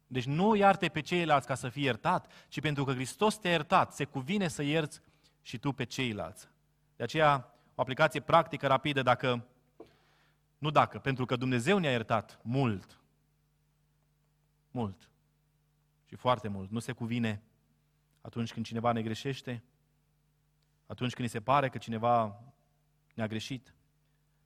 [0.06, 3.92] Deci nu iarte pe ceilalți ca să fii iertat, ci pentru că Hristos te-a iertat,
[3.92, 5.00] se cuvine să ierți
[5.42, 6.48] și tu pe ceilalți.
[6.96, 9.46] De aceea, o aplicație practică, rapidă, dacă,
[10.58, 13.00] nu dacă, pentru că Dumnezeu ne-a iertat mult,
[14.70, 15.10] mult
[16.06, 16.70] și foarte mult.
[16.70, 17.42] Nu se cuvine
[18.20, 19.64] atunci când cineva ne greșește,
[20.86, 22.42] atunci când ni se pare că cineva
[23.14, 23.74] ne-a greșit,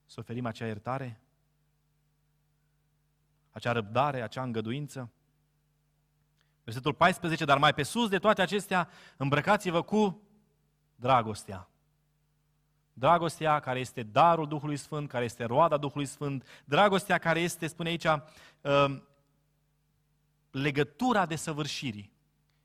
[0.07, 1.21] să oferim acea iertare,
[3.51, 5.13] acea răbdare, acea îngăduință.
[6.65, 10.23] Versetul 14, dar mai pe sus de toate acestea, îmbrăcați-vă cu
[10.97, 11.69] dragostea.
[12.93, 17.89] Dragostea care este darul Duhului Sfânt, care este roada Duhului Sfânt, dragostea care este, spune
[17.89, 19.03] aici, uh,
[20.51, 22.14] legătura de săvârșirii.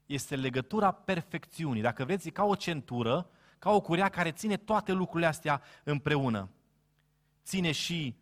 [0.09, 1.81] Este legătura perfecțiunii.
[1.81, 3.29] Dacă vreți, e ca o centură,
[3.59, 6.49] ca o curea care ține toate lucrurile astea împreună.
[7.43, 8.15] Ține și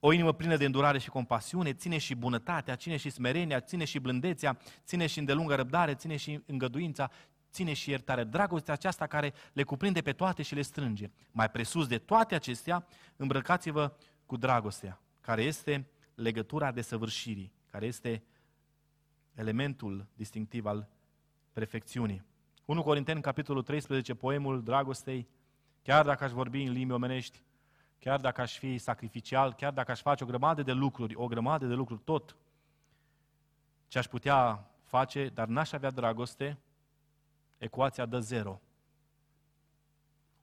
[0.00, 3.98] o inimă plină de îndurare și compasiune, ține și bunătatea, ține și smerenia, ține și
[3.98, 7.10] blândețea, ține și îndelungă răbdare, ține și îngăduința,
[7.52, 8.24] ține și iertare.
[8.24, 11.10] Dragostea aceasta care le cuprinde pe toate și le strânge.
[11.30, 13.92] Mai presus de toate acestea, îmbrăcați-vă
[14.26, 18.22] cu dragostea, care este legătura de săvârșirii, care este
[19.34, 20.88] elementul distinctiv al
[21.52, 22.24] perfecțiunii.
[22.64, 25.28] 1 Corinteni, capitolul 13, poemul dragostei,
[25.82, 27.42] chiar dacă aș vorbi în limbi omenești,
[27.98, 31.66] chiar dacă aș fi sacrificial, chiar dacă aș face o grămadă de lucruri, o grămadă
[31.66, 32.36] de lucruri, tot
[33.88, 36.58] ce aș putea face, dar n-aș avea dragoste,
[37.58, 38.60] ecuația dă zero.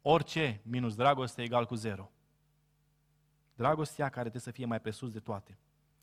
[0.01, 2.11] Orice minus dragoste egal cu zero.
[3.55, 5.57] Dragostea care trebuie să fie mai presus de toate.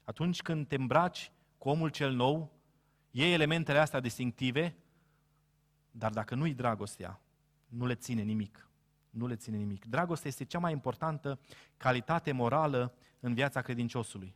[0.05, 2.58] Atunci când te îmbraci cu omul cel nou,
[3.11, 4.77] iei elementele astea distinctive,
[5.91, 7.21] dar dacă nu-i dragostea,
[7.67, 8.69] nu le ține nimic.
[9.11, 9.85] Nu le ține nimic.
[9.85, 11.39] Dragostea este cea mai importantă
[11.77, 14.35] calitate morală în viața credinciosului.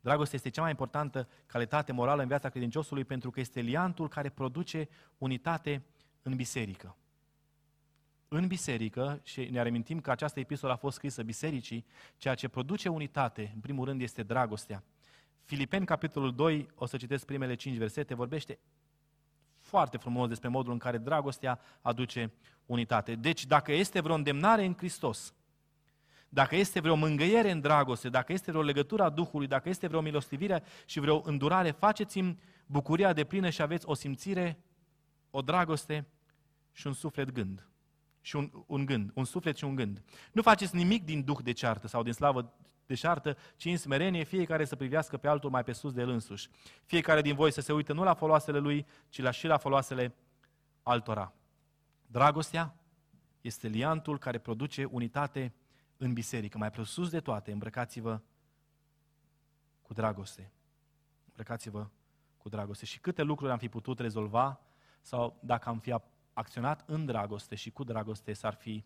[0.00, 4.28] Dragostea este cea mai importantă calitate morală în viața credinciosului pentru că este liantul care
[4.28, 4.88] produce
[5.18, 5.84] unitate
[6.22, 6.96] în biserică.
[8.28, 11.86] În biserică, și ne amintim că această epistolă a fost scrisă bisericii,
[12.16, 14.84] ceea ce produce unitate, în primul rând, este dragostea.
[15.46, 18.58] Filipeni, capitolul 2, o să citesc primele cinci versete, vorbește
[19.58, 22.32] foarte frumos despre modul în care dragostea aduce
[22.66, 23.14] unitate.
[23.14, 25.34] Deci, dacă este vreo îndemnare în Hristos,
[26.28, 30.00] dacă este vreo mângâiere în dragoste, dacă este vreo legătură a Duhului, dacă este vreo
[30.00, 34.58] milostivire și vreo îndurare, faceți-mi bucuria de plină și aveți o simțire,
[35.30, 36.06] o dragoste
[36.72, 37.68] și un suflet gând.
[38.20, 40.02] Și un, un gând, un suflet și un gând.
[40.32, 42.52] Nu faceți nimic din duh de ceartă sau din slavă
[42.86, 46.48] deșartă, ci în smerenie fiecare să privească pe altul mai pe sus de el însuși.
[46.84, 50.14] Fiecare din voi să se uite nu la foloasele lui, ci la și la foloasele
[50.82, 51.32] altora.
[52.06, 52.76] Dragostea
[53.40, 55.54] este liantul care produce unitate
[55.96, 56.58] în biserică.
[56.58, 58.20] Mai presus de toate, îmbrăcați-vă
[59.82, 60.52] cu dragoste.
[61.26, 61.88] Îmbrăcați-vă
[62.36, 62.84] cu dragoste.
[62.84, 64.60] Și câte lucruri am fi putut rezolva
[65.00, 65.94] sau dacă am fi
[66.32, 68.84] acționat în dragoste și cu dragoste, s-ar fi,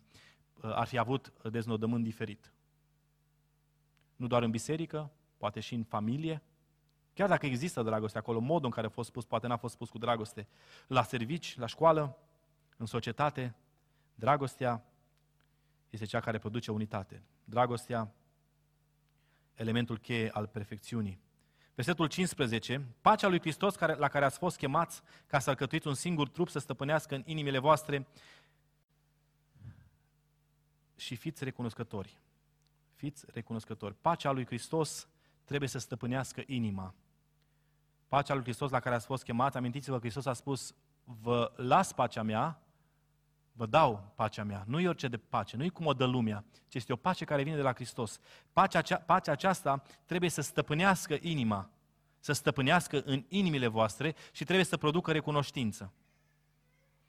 [0.61, 2.53] ar fi avut deznodământ diferit.
[4.21, 6.41] Nu doar în biserică, poate și în familie.
[7.13, 9.89] Chiar dacă există dragoste acolo, modul în care a fost spus, poate n-a fost spus
[9.89, 10.47] cu dragoste.
[10.87, 12.17] La servici, la școală,
[12.77, 13.55] în societate,
[14.15, 14.85] dragostea
[15.89, 17.23] este cea care produce unitate.
[17.43, 18.13] Dragostea,
[19.53, 21.19] elementul cheie al perfecțiunii.
[21.75, 25.93] Versetul 15, pacea lui Hristos care, la care ați fost chemați ca să alcătuiți un
[25.93, 28.07] singur trup să stăpânească în inimile voastre
[30.95, 32.19] și fiți recunoscători.
[33.01, 33.95] Fiți recunoscători.
[34.01, 35.07] Pacea lui Hristos
[35.43, 36.93] trebuie să stăpânească inima.
[38.07, 42.23] Pacea lui Hristos la care ați fost chemați, amintiți-vă, Hristos a spus, vă las pacea
[42.23, 42.61] mea,
[43.51, 44.63] vă dau pacea mea.
[44.67, 47.25] Nu e orice de pace, nu e cum o dă lumea, ci este o pace
[47.25, 48.19] care vine de la Hristos.
[48.53, 51.69] Pacea, cea, pacea aceasta trebuie să stăpânească inima,
[52.19, 55.93] să stăpânească în inimile voastre și trebuie să producă recunoștință.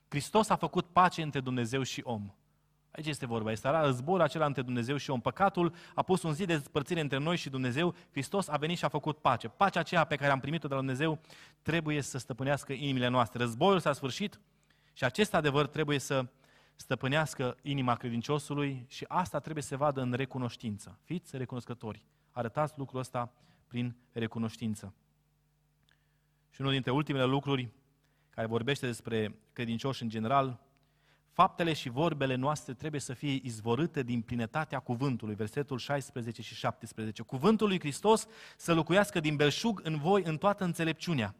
[0.09, 2.34] Hristos a făcut pace între Dumnezeu și om.
[2.93, 5.20] Aici este vorba, este războiul acela între Dumnezeu și om.
[5.20, 7.95] Păcatul a pus un zid de despărțire între noi și Dumnezeu.
[8.11, 9.49] Hristos a venit și a făcut pace.
[9.49, 11.20] Pacea aceea pe care am primit-o de la Dumnezeu
[11.62, 13.38] trebuie să stăpânească inimile noastre.
[13.38, 14.40] Războiul s-a sfârșit
[14.93, 16.26] și acest adevăr trebuie să
[16.76, 20.99] stăpânească inima credinciosului și asta trebuie să se vadă în recunoștință.
[21.03, 22.05] Fiți recunoscători.
[22.30, 23.32] Arătați lucrul ăsta
[23.66, 24.95] prin recunoștință.
[26.51, 27.68] Și unul dintre ultimele lucruri
[28.30, 30.61] care vorbește despre credincioși în general,
[31.32, 37.22] Faptele și vorbele noastre trebuie să fie izvorâte din plinătatea cuvântului, versetul 16 și 17.
[37.22, 38.26] Cuvântul lui Hristos
[38.56, 41.34] să locuiască din belșug în voi în toată înțelepciunea.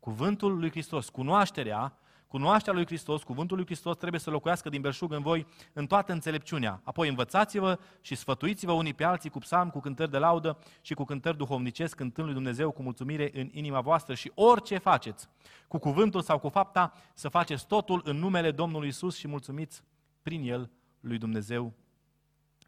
[0.00, 1.98] Cuvântul lui Hristos, cunoașterea
[2.28, 6.12] Cunoașterea lui Hristos, cuvântul lui Hristos trebuie să locuiască din belșug în voi în toată
[6.12, 6.80] înțelepciunea.
[6.84, 11.04] Apoi învățați-vă și sfătuiți-vă unii pe alții cu psalm, cu cântări de laudă și cu
[11.04, 15.28] cântări duhovnicesc, cântând lui Dumnezeu cu mulțumire în inima voastră și orice faceți,
[15.68, 19.82] cu cuvântul sau cu fapta, să faceți totul în numele Domnului Isus și mulțumiți
[20.22, 20.70] prin El
[21.00, 21.72] lui Dumnezeu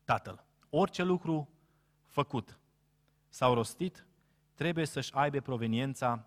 [0.04, 0.44] Tatăl.
[0.70, 1.48] Orice lucru
[2.07, 2.59] făcut
[3.28, 4.07] sau rostit
[4.54, 6.26] trebuie să-și aibă proveniența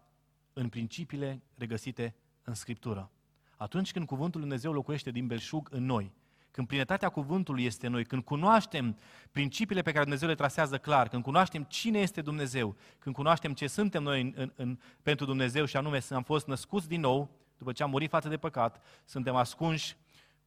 [0.54, 3.12] în principiile regăsite în Scriptură.
[3.60, 6.12] Atunci când Cuvântul Lui Dumnezeu locuiește din belșug în noi,
[6.52, 8.98] când plinătatea cuvântului este în noi, când cunoaștem
[9.32, 13.68] principiile pe care Dumnezeu le trasează clar, când cunoaștem cine este Dumnezeu, când cunoaștem ce
[13.68, 17.30] suntem noi în, în, în, pentru Dumnezeu și anume să am fost născuți din nou,
[17.58, 19.96] după ce am murit față de păcat, suntem ascunși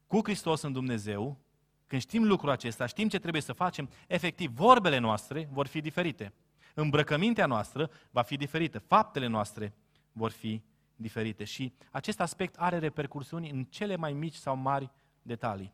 [0.07, 1.39] cu Hristos în Dumnezeu,
[1.87, 6.33] când știm lucrul acesta, știm ce trebuie să facem, efectiv, vorbele noastre vor fi diferite.
[6.75, 9.75] Îmbrăcămintea noastră va fi diferită, faptele noastre
[10.13, 10.63] vor fi
[11.03, 11.45] diferite.
[11.45, 14.91] Și acest aspect are repercursiuni în cele mai mici sau mari
[15.23, 15.73] detalii.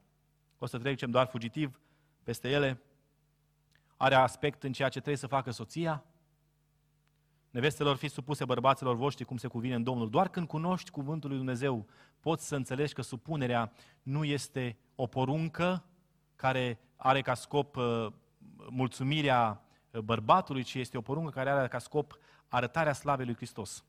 [0.59, 1.81] O să trecem doar fugitiv
[2.23, 2.81] peste ele.
[3.97, 6.05] Are aspect în ceea ce trebuie să facă soția,
[7.51, 10.11] Nevestelor fi supuse bărbaților voștri cum se cuvine în Domnul.
[10.11, 11.87] Doar când cunoști cuvântul lui Dumnezeu,
[12.21, 13.73] poți să înțelegi că supunerea
[14.03, 15.85] nu este o poruncă
[16.37, 18.07] care are ca scop uh,
[18.71, 22.19] mulțumirea uh, bărbatului, ci este o poruncă care are ca scop
[22.49, 23.85] arătarea slavei lui Hristos.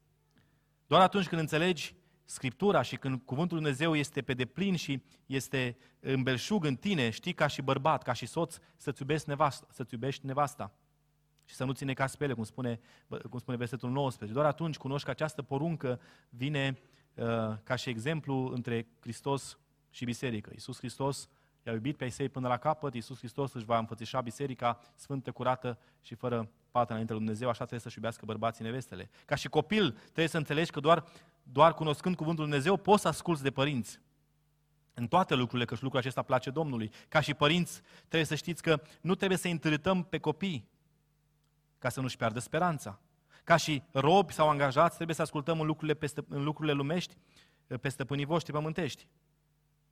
[0.90, 5.78] Doar atunci când înțelegi Scriptura și când cuvântul lui Dumnezeu este pe deplin și este
[6.00, 9.68] îmbelșug în tine, știi ca și bărbat, ca și soț, să-ți iubești nevasta.
[9.72, 10.74] Să-ți iubești nevasta
[11.46, 12.80] și să nu ține ca spele, cum spune,
[13.30, 14.38] cum spune versetul 19.
[14.38, 16.80] Doar atunci cunoști că această poruncă vine
[17.14, 17.26] uh,
[17.64, 19.60] ca și exemplu între Hristos
[19.90, 20.50] și biserică.
[20.54, 21.30] Iisus Hristos
[21.70, 25.78] i-a iubit pe ei până la capăt, Iisus Hristos își va înfățișa biserica sfântă, curată
[26.01, 29.09] și fără pată înainte lui Dumnezeu, așa trebuie să-și iubească bărbații nevestele.
[29.26, 31.03] Ca și copil trebuie să înțelegi că doar,
[31.43, 33.99] doar cunoscând cuvântul lui Dumnezeu poți să asculți de părinți.
[34.93, 36.91] În toate lucrurile, că și lucrul acesta place Domnului.
[37.07, 40.67] Ca și părinți trebuie să știți că nu trebuie să întârâtăm pe copii,
[41.78, 42.99] ca să nu-și piardă speranța.
[43.43, 47.15] Ca și robi sau angajați, trebuie să ascultăm în lucrurile, peste, în lucrurile lumești
[47.82, 49.07] pe stăpânii voștri pământești.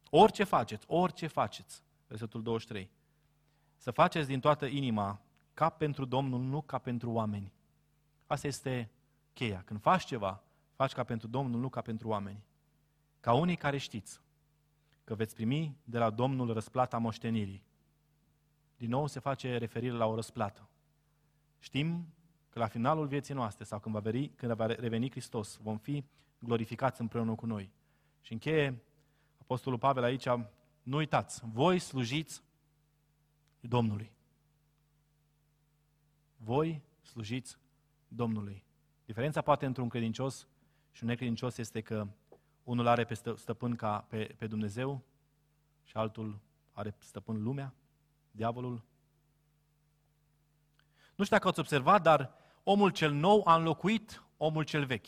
[0.10, 2.90] Orice faceți, orice faceți, versetul 23,
[3.78, 5.22] să faceți din toată inima
[5.54, 7.54] ca pentru Domnul, nu ca pentru oameni.
[8.28, 8.92] Asta este
[9.34, 9.62] cheia.
[9.66, 10.44] Când faci ceva,
[10.76, 12.44] faci ca pentru Domnul, nu ca pentru oameni.
[13.20, 14.22] Ca unii care știți
[15.04, 17.64] că veți primi de la Domnul răsplata moștenirii.
[18.78, 20.70] Din nou se face referire la o răsplată.
[21.60, 22.14] Știm
[22.50, 26.04] că la finalul vieții noastre sau când va, veri, când va reveni Hristos, vom fi
[26.40, 27.72] glorificați împreună cu noi.
[28.22, 28.84] Și încheie
[29.48, 30.28] Apostolul Pavel aici,
[30.84, 32.44] nu uitați, voi slujiți
[33.60, 34.12] Domnului.
[36.38, 37.58] Voi slujiți
[38.08, 38.64] Domnului.
[39.06, 40.48] Diferența poate între un credincios
[40.92, 42.08] și un necredincios este că
[42.64, 45.04] unul are pe stăpân ca pe, pe Dumnezeu
[45.84, 46.40] și altul
[46.72, 47.74] are stăpân lumea,
[48.32, 48.84] diavolul,
[51.16, 52.34] nu știu dacă ați observat, dar
[52.64, 55.08] omul cel nou a înlocuit omul cel vechi.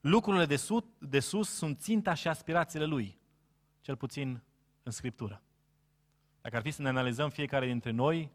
[0.00, 3.22] Lucrurile de sus, de sus sunt ținta și aspirațiile lui,
[3.84, 4.42] cel puțin
[4.82, 5.42] în Scriptură.
[6.40, 8.30] Dacă ar fi să ne analizăm fiecare dintre noi,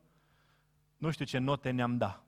[0.97, 2.23] nu știu ce note ne-am da.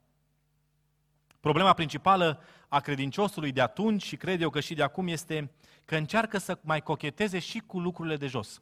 [1.39, 5.51] Problema principală a credinciosului de atunci și cred eu că și de acum este
[5.85, 8.61] că încearcă să mai cocheteze și cu lucrurile de jos.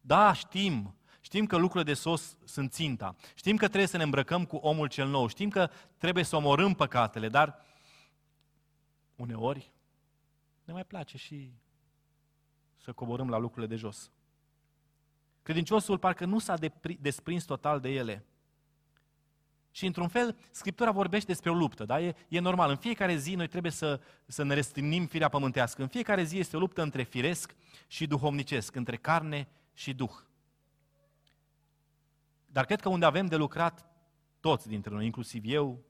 [0.00, 3.16] Da, știm Știm că lucrurile de sos sunt ținta.
[3.34, 5.26] Știm că trebuie să ne îmbrăcăm cu omul cel nou.
[5.26, 7.64] Știm că trebuie să omorâm păcatele, dar
[9.16, 9.72] uneori
[10.64, 11.52] ne mai place și
[12.86, 14.10] să coborâm la lucrurile de jos.
[15.42, 16.56] Credinciosul parcă nu s-a
[17.00, 18.24] desprins total de ele.
[19.70, 22.00] Și într-un fel, Scriptura vorbește despre o luptă, da?
[22.00, 22.70] E, e normal.
[22.70, 25.82] În fiecare zi noi trebuie să, să ne restrânim firea pământească.
[25.82, 27.56] În fiecare zi este o luptă între firesc
[27.86, 30.12] și duhovnicesc, între carne și duh.
[32.46, 33.86] Dar cred că unde avem de lucrat
[34.40, 35.80] toți dintre noi, inclusiv eu,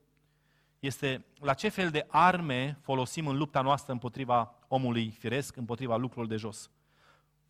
[0.78, 6.28] este la ce fel de arme folosim în lupta noastră împotriva omului firesc, împotriva lucrurilor
[6.28, 6.70] de jos.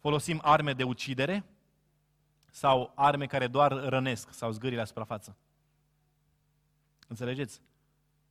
[0.06, 1.44] Folosim arme de ucidere
[2.50, 5.36] sau arme care doar rănesc sau zgârii la suprafață.
[7.08, 7.60] Înțelegeți?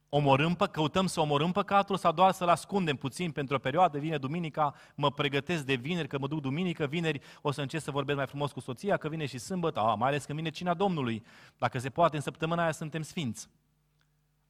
[0.10, 4.76] omorâm, căutăm să omorâm păcatul sau doar să-l ascundem puțin pentru o perioadă, vine duminica,
[4.96, 8.28] mă pregătesc de vineri, că mă duc duminică, vineri o să încerc să vorbesc mai
[8.28, 11.26] frumos cu soția, că vine și sâmbătă, a, mai ales când vine cina Domnului.
[11.58, 13.50] Dacă se poate, în săptămâna aia suntem sfinți.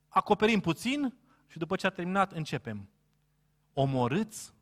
[0.07, 1.17] Acoperim puțin
[1.47, 2.89] și după ce a terminat, începem.
[3.73, 4.54] Omorâți,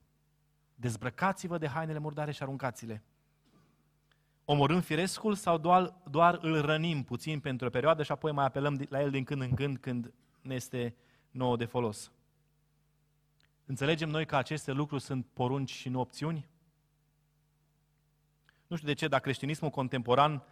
[0.83, 3.03] dezbrăcați-vă de hainele murdare și aruncați-le.
[4.45, 8.85] Omorâm firescul sau doar, doar îl rănim puțin pentru o perioadă și apoi mai apelăm
[8.89, 10.95] la el din când în când când ne este
[11.31, 12.11] nouă de folos.
[13.65, 16.47] Înțelegem noi că aceste lucruri sunt porunci și nu opțiuni?
[18.67, 20.43] Nu știu de ce, dar creștinismul contemporan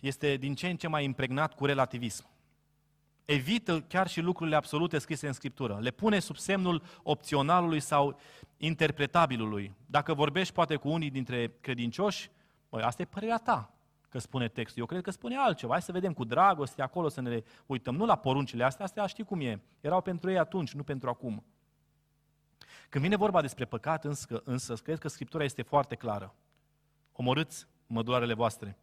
[0.00, 2.26] este din ce în ce mai impregnat cu relativism.
[3.24, 5.78] Evită chiar și lucrurile absolute scrise în Scriptură.
[5.80, 8.20] Le pune sub semnul opționalului sau
[8.56, 9.74] interpretabilului.
[9.86, 12.30] Dacă vorbești poate cu unii dintre credincioși,
[12.68, 13.74] băi, asta e părerea ta
[14.08, 14.80] că spune textul.
[14.80, 15.72] Eu cred că spune altceva.
[15.72, 17.94] Hai să vedem cu dragoste acolo, să ne le uităm.
[17.94, 19.60] Nu la poruncile astea, astea știi cum e.
[19.80, 21.44] Erau pentru ei atunci, nu pentru acum.
[22.88, 26.34] Când vine vorba despre păcat, însă, însă cred că Scriptura este foarte clară.
[27.12, 28.78] Omorâți mădularele voastre.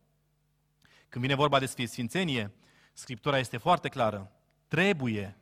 [1.10, 2.52] Când vine vorba despre sfințenie,
[2.94, 4.32] Scriptura este foarte clară.
[4.68, 5.38] Trebuie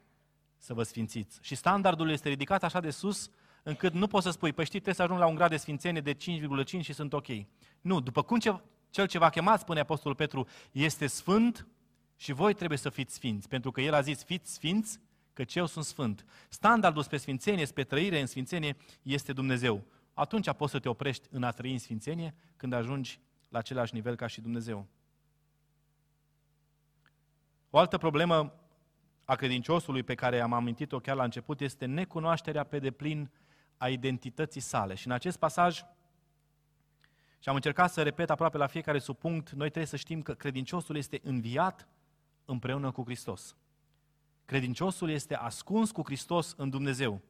[0.57, 1.39] să vă sfințiți.
[1.41, 3.29] Și standardul este ridicat așa de sus,
[3.63, 6.01] încât nu poți să spui, păi știi, trebuie să ajung la un grad de sfințenie
[6.01, 7.27] de 5,5 și sunt ok.
[7.81, 11.67] Nu, după cum ce, cel ce v-a chemat, spune Apostolul Petru, este sfânt
[12.15, 14.99] și voi trebuie să fiți sfinți, pentru că el a zis, fiți sfinți,
[15.33, 16.25] că eu sunt sfânt.
[16.49, 19.83] Standardul spre sfințenie, spre trăire în sfințenie este Dumnezeu.
[20.13, 23.19] Atunci poți să te oprești în a trăi în sfințenie când ajungi
[23.49, 24.87] la același nivel ca și Dumnezeu.
[27.69, 28.53] O altă problemă
[29.25, 33.31] a credinciosului pe care am amintit-o chiar la început este necunoașterea pe deplin
[33.77, 34.95] a identității sale.
[34.95, 35.83] Și în acest pasaj,
[37.39, 40.95] și am încercat să repet aproape la fiecare subpunct, noi trebuie să știm că credinciosul
[40.95, 41.87] este înviat
[42.45, 43.55] împreună cu Hristos.
[44.45, 47.21] Credinciosul este ascuns cu Hristos în Dumnezeu.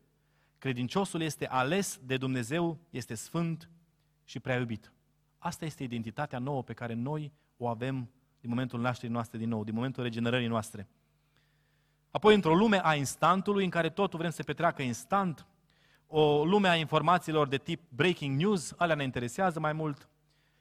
[0.57, 3.69] Credinciosul este ales de Dumnezeu, este sfânt
[4.23, 4.91] și prea iubit.
[5.37, 8.09] Asta este identitatea nouă pe care noi o avem
[8.41, 10.87] din momentul nașterii noastre din nou, din momentul regenerării noastre.
[12.11, 15.47] Apoi, într-o lume a instantului, în care totul vrem să se petreacă instant,
[16.07, 20.09] o lume a informațiilor de tip breaking news, alea ne interesează mai mult.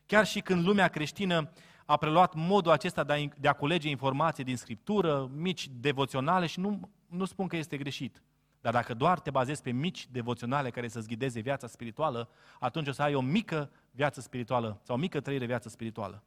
[0.06, 1.50] Chiar și când lumea creștină
[1.86, 6.60] a preluat modul acesta de a, de a culege informații din Scriptură, mici devoționale și
[6.60, 8.22] nu, nu spun că este greșit.
[8.60, 12.28] Dar dacă doar te bazezi pe mici devoționale care să-ți ghideze viața spirituală,
[12.60, 16.22] atunci o să ai o mică viață spirituală sau o mică trăire viață spirituală.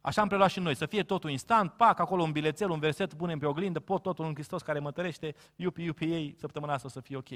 [0.00, 3.14] Așa am preluat și noi, să fie totul instant, pac, acolo un bilețel, un verset,
[3.14, 6.86] punem pe oglindă, pot totul în Hristos care mă tărește, iupi, iupi ei, săptămâna asta
[6.86, 7.28] o să fie ok.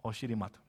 [0.00, 0.62] O și rimat.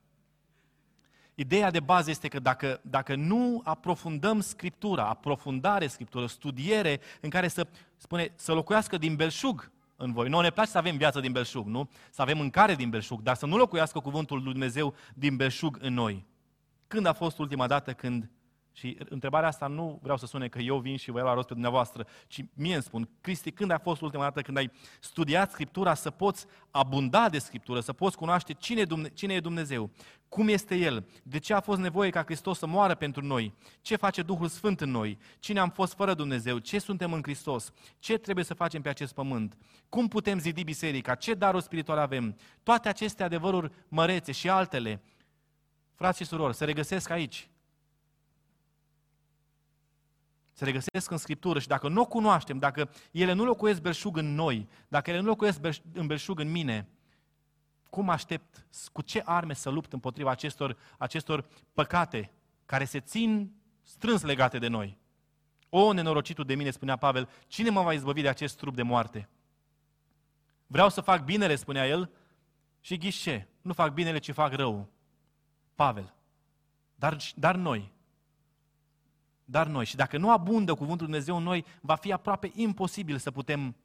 [1.35, 7.47] Ideea de bază este că dacă, dacă nu aprofundăm Scriptura, aprofundare Scriptură, studiere în care
[7.47, 7.67] să,
[7.97, 10.29] spune, să locuiască din belșug în voi.
[10.29, 11.89] Noi ne place să avem viață din belșug, nu?
[12.11, 15.93] Să avem mâncare din belșug, dar să nu locuiască cuvântul lui Dumnezeu din belșug în
[15.93, 16.25] noi.
[16.87, 18.29] Când a fost ultima dată când
[18.73, 21.47] și întrebarea asta nu vreau să sune că eu vin și vă iau la rost
[21.47, 25.51] pe dumneavoastră, ci mie îmi spun, Cristi, când a fost ultima dată când ai studiat
[25.51, 29.89] Scriptura să poți abunda de Scriptură, să poți cunoaște cine, cine e Dumnezeu,
[30.29, 33.95] cum este El, de ce a fost nevoie ca Hristos să moară pentru noi, ce
[33.95, 38.17] face Duhul Sfânt în noi, cine am fost fără Dumnezeu, ce suntem în Hristos, ce
[38.17, 39.57] trebuie să facem pe acest pământ,
[39.89, 45.01] cum putem zidi biserica, ce daruri spirituale avem, toate aceste adevăruri mărețe și altele,
[45.95, 47.50] frați și surori, se regăsesc aici,
[50.61, 54.33] se regăsesc în Scriptură și dacă nu o cunoaștem, dacă ele nu locuiesc belșug în
[54.33, 55.59] noi, dacă ele nu locuiesc
[55.93, 56.87] în belșug în mine,
[57.89, 62.31] cum aștept, cu ce arme să lupt împotriva acestor, acestor păcate
[62.65, 63.51] care se țin
[63.81, 64.97] strâns legate de noi?
[65.69, 69.29] O, nenorocitul de mine, spunea Pavel, cine mă va izbăvi de acest trup de moarte?
[70.67, 72.11] Vreau să fac binele, spunea el,
[72.81, 74.89] și ghișe, nu fac binele, ci fac rău.
[75.75, 76.13] Pavel.
[76.95, 77.91] Dar, dar noi,
[79.45, 79.85] dar noi.
[79.85, 83.75] Și dacă nu abundă cuvântul Dumnezeu în noi, va fi aproape imposibil să putem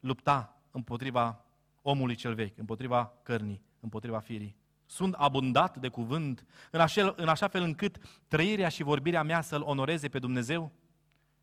[0.00, 1.44] lupta împotriva
[1.82, 4.56] omului cel vechi, împotriva cărnii, împotriva firii.
[4.86, 9.62] Sunt abundat de cuvânt în, așa, în așa fel încât trăirea și vorbirea mea să-L
[9.62, 10.72] onoreze pe Dumnezeu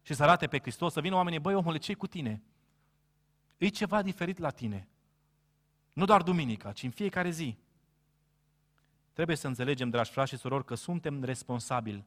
[0.02, 2.42] și să arate pe Hristos, să vină oamenii, băi omule, ce cu tine?
[3.58, 4.88] E ceva diferit la tine.
[5.94, 7.58] Nu doar duminica, ci în fiecare zi.
[9.14, 12.06] Trebuie să înțelegem, dragi frați și surori, că suntem responsabili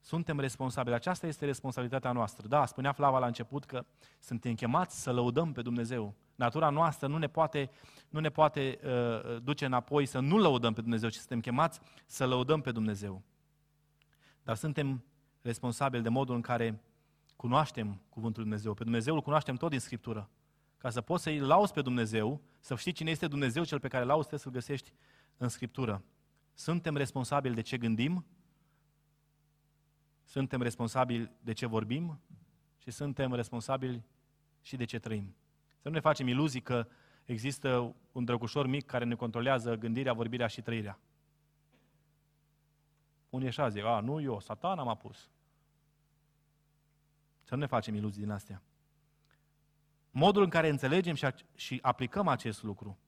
[0.00, 0.94] suntem responsabili.
[0.94, 2.48] Aceasta este responsabilitatea noastră.
[2.48, 3.84] Da, spunea Flava la început că
[4.18, 6.14] suntem chemați să lăudăm pe Dumnezeu.
[6.34, 7.70] Natura noastră nu ne poate,
[8.08, 12.26] nu ne poate uh, duce înapoi să nu lăudăm pe Dumnezeu, ci suntem chemați să
[12.26, 13.22] lăudăm pe Dumnezeu.
[14.42, 15.04] Dar suntem
[15.42, 16.82] responsabili de modul în care
[17.36, 18.74] cunoaștem Cuvântul Dumnezeu.
[18.74, 20.30] Pe Dumnezeu îl cunoaștem tot din Scriptură.
[20.78, 24.02] Ca să poți să-i lauzi pe Dumnezeu, să știi cine este Dumnezeu cel pe care
[24.02, 24.92] îl lauzi, trebuie să-L găsești
[25.36, 26.02] în Scriptură.
[26.54, 28.26] Suntem responsabili de ce gândim,
[30.28, 32.20] suntem responsabili de ce vorbim
[32.78, 34.04] și suntem responsabili
[34.62, 35.34] și de ce trăim.
[35.80, 36.86] Să nu ne facem iluzii că
[37.24, 40.98] există un drăgușor mic care ne controlează gândirea, vorbirea și trăirea.
[43.30, 45.30] Unii așa zic, a, nu eu, satana m-a pus.
[47.42, 48.62] Să nu ne facem iluzii din astea.
[50.10, 52.98] Modul în care înțelegem și, și aplicăm acest lucru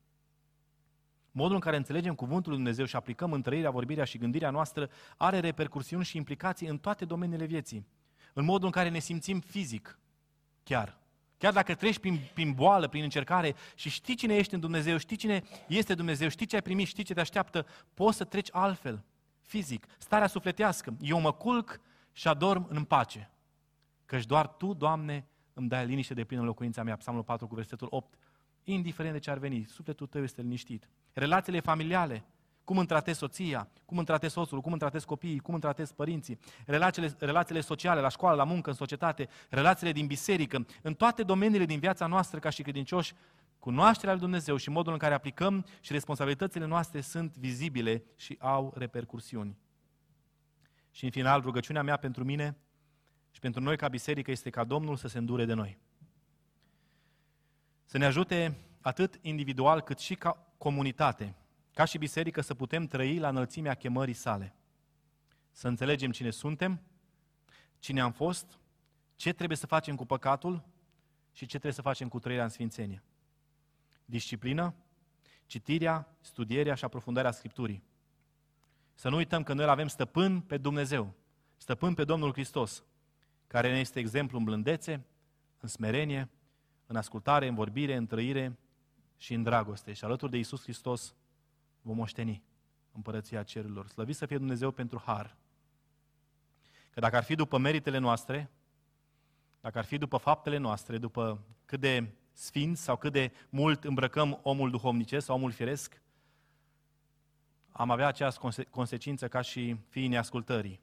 [1.33, 4.91] Modul în care înțelegem cuvântul lui Dumnezeu și aplicăm în trăirea, vorbirea și gândirea noastră
[5.17, 7.87] are repercursiuni și implicații în toate domeniile vieții.
[8.33, 9.99] În modul în care ne simțim fizic,
[10.63, 10.99] chiar.
[11.39, 15.17] Chiar dacă treci prin, prin boală, prin încercare și știi cine ești în Dumnezeu, știi
[15.17, 19.05] cine este Dumnezeu, știi ce ai primit, știi ce te așteaptă, poți să treci altfel,
[19.41, 19.87] fizic.
[19.99, 20.97] Starea sufletească.
[21.01, 21.81] Eu mă culc
[22.13, 23.31] și adorm în pace.
[24.07, 26.97] Căci doar Tu, Doamne, îmi dai liniște de plină în locuința mea.
[26.97, 28.19] Psalmul 4 cu versetul 8
[28.65, 30.89] indiferent de ce ar veni, sufletul tău este liniștit.
[31.13, 32.25] Relațiile familiale,
[32.65, 35.95] cum îmi tratezi soția, cum îmi tratezi soțul, cum îmi tratezi copiii, cum îmi tratezi
[35.95, 41.23] părinții, relațiile, relațiile sociale, la școală, la muncă, în societate, relațiile din biserică, în toate
[41.23, 43.15] domeniile din viața noastră ca și credincioși,
[43.59, 48.73] cunoașterea lui Dumnezeu și modul în care aplicăm și responsabilitățile noastre sunt vizibile și au
[48.77, 49.59] repercursiuni.
[50.91, 52.57] Și în final, rugăciunea mea pentru mine
[53.31, 55.79] și pentru noi ca biserică este ca Domnul să se îndure de noi.
[57.91, 61.35] Să ne ajute atât individual cât și ca comunitate,
[61.75, 64.55] ca și biserică, să putem trăi la înălțimea chemării sale.
[65.51, 66.81] Să înțelegem cine suntem,
[67.79, 68.59] cine am fost,
[69.17, 70.65] ce trebuie să facem cu păcatul
[71.33, 73.03] și ce trebuie să facem cu trăirea în sfințenie.
[74.05, 74.75] Disciplină,
[75.47, 77.83] citirea, studierea și aprofundarea Scripturii.
[78.95, 81.15] Să nu uităm că noi avem stăpân pe Dumnezeu,
[81.57, 82.85] stăpân pe Domnul Hristos,
[83.47, 85.05] care ne este exemplu în blândețe,
[85.61, 86.29] în smerenie,
[86.91, 88.59] în ascultare, în vorbire, în trăire
[89.17, 89.93] și în dragoste.
[89.93, 91.15] Și alături de Isus Hristos
[91.83, 92.43] vom moșteni
[92.93, 93.89] împărăția cerurilor.
[93.89, 95.37] Slăvit să fie Dumnezeu pentru har.
[96.91, 98.51] Că dacă ar fi după meritele noastre,
[99.61, 104.41] dacă ar fi după faptele noastre, după cât de sfinți sau cât de mult îmbrăcăm
[104.43, 106.03] omul duhovnicesc sau omul firesc,
[107.71, 110.81] am avea aceeași conse- consecință ca și fiii neascultării.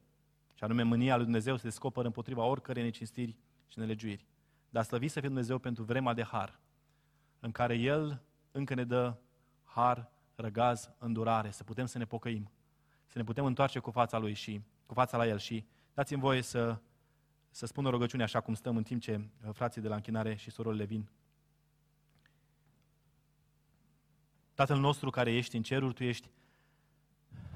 [0.53, 3.36] Și anume, mânia lui Dumnezeu se descoperă împotriva oricărei necinstiri
[3.68, 4.26] și nelegiuiri.
[4.70, 6.59] Dar slăvit să fie Dumnezeu pentru vremea de har,
[7.39, 9.15] în care El încă ne dă
[9.63, 12.51] har, răgaz, îndurare, să putem să ne pocăim,
[13.05, 16.41] să ne putem întoarce cu fața Lui și cu fața la El și dați-mi voie
[16.41, 16.80] să,
[17.49, 20.36] să spun o rugăciune așa cum stăm în timp ce uh, frații de la închinare
[20.36, 21.09] și surorile vin.
[24.53, 26.30] Tatăl nostru care ești în ceruri, Tu ești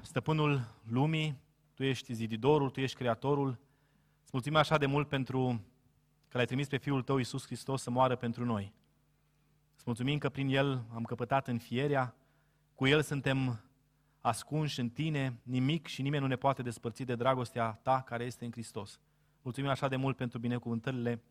[0.02, 1.36] stăpânul lumii,
[1.74, 3.48] Tu ești zididorul, Tu ești creatorul.
[4.22, 5.60] Îți mulțumim așa de mult pentru
[6.32, 8.72] că l-ai trimis pe Fiul Tău, Iisus Hristos, să moară pentru noi.
[9.74, 12.14] Îți mulțumim că prin El am căpătat în fierea,
[12.74, 13.64] cu El suntem
[14.20, 18.44] ascunși în Tine, nimic și nimeni nu ne poate despărți de dragostea Ta care este
[18.44, 19.00] în Hristos.
[19.42, 21.22] Mulțumim așa de mult pentru binecuvântările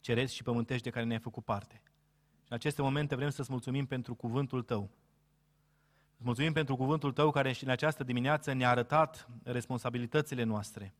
[0.00, 1.82] cerești și pământești de care ne-ai făcut parte.
[2.42, 4.90] Și în aceste momente vrem să-ți mulțumim pentru cuvântul Tău.
[6.16, 10.94] Îți mulțumim pentru cuvântul Tău care și în această dimineață ne-a arătat responsabilitățile noastre.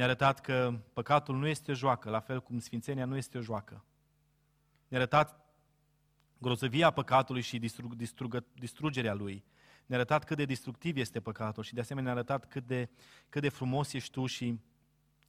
[0.00, 3.40] Ne-a arătat că păcatul nu este o joacă, la fel cum sfințenia nu este o
[3.40, 3.84] joacă.
[4.88, 5.54] Ne-a arătat
[6.38, 9.44] grozăvia păcatului și distrug, distrugă, distrugerea lui.
[9.86, 12.88] Ne-a arătat cât de destructiv este păcatul și de asemenea ne-a arătat cât de,
[13.28, 14.60] cât de frumos ești tu și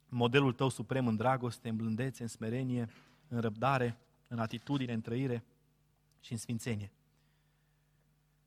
[0.08, 2.88] modelul tău suprem în dragoste, în blândețe, în smerenie,
[3.28, 3.98] în răbdare,
[4.28, 5.44] în atitudine, în trăire
[6.20, 6.92] și în sfințenie.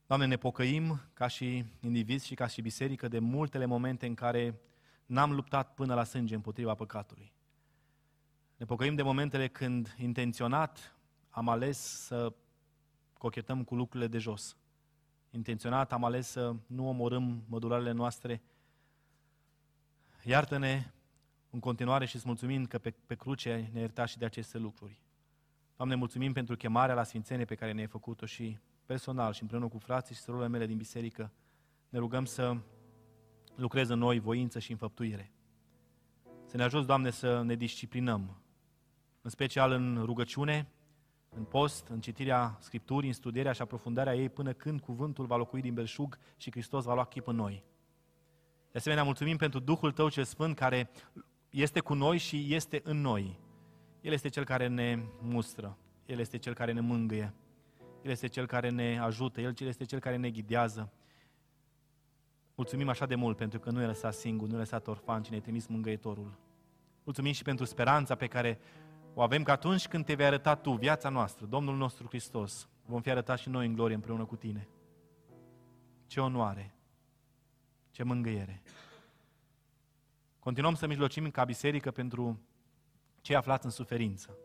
[0.08, 4.60] Doamne, ne pocăim ca și indivizi și ca și biserică de multele momente în care
[5.06, 7.34] n-am luptat până la sânge împotriva păcatului.
[8.58, 10.96] Ne pocăim de momentele când intenționat
[11.30, 12.34] am ales să
[13.18, 14.58] cochetăm cu lucrurile de jos.
[15.30, 18.42] Intenționat am ales să nu omorâm mădularele noastre.
[20.24, 20.92] Iartă-ne
[21.50, 25.02] în continuare și îți mulțumim că pe, pe cruce ne ierta și de aceste lucruri.
[25.76, 29.78] Doamne, mulțumim pentru chemarea la sfințenie pe care ne-ai făcut-o și personal și împreună cu
[29.78, 31.32] frații și surorile mele din biserică
[31.90, 32.58] ne rugăm să
[33.56, 35.32] lucrezi în noi voință și înfăptuire.
[36.46, 38.38] Să ne ajuți, Doamne, să ne disciplinăm,
[39.22, 40.68] în special în rugăciune,
[41.30, 45.62] în post, în citirea Scripturii, în studierea și aprofundarea ei, până când cuvântul va locui
[45.62, 47.64] din belșug și Hristos va lua chip în noi.
[48.72, 50.90] De asemenea, mulțumim pentru Duhul Tău cel Sfânt, care
[51.50, 53.40] este cu noi și este în noi.
[54.02, 57.34] El este Cel care ne mustră, El este Cel care ne mângâie,
[58.04, 60.92] El este Cel care ne ajută, El este Cel care ne ghidează.
[62.56, 65.30] Mulțumim așa de mult pentru că nu e lăsat singur, nu e lăsat orfan, ci
[65.30, 66.40] ne-ai trimis mângâietorul.
[67.04, 68.60] Mulțumim și pentru speranța pe care
[69.14, 73.02] o avem că atunci când te vei arăta tu viața noastră, Domnul nostru Hristos, vom
[73.02, 74.68] fi arătați și noi în glorie împreună cu tine.
[76.08, 76.76] Ce onoare!
[77.92, 78.62] Ce mângâiere!
[80.40, 82.40] Continuăm să mijlocim ca biserică pentru
[83.22, 84.38] cei aflați în suferință.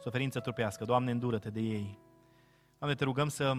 [0.00, 0.84] Suferință trupească.
[0.84, 1.98] Doamne, îndură-te de ei.
[2.78, 3.54] Doamne, te rugăm să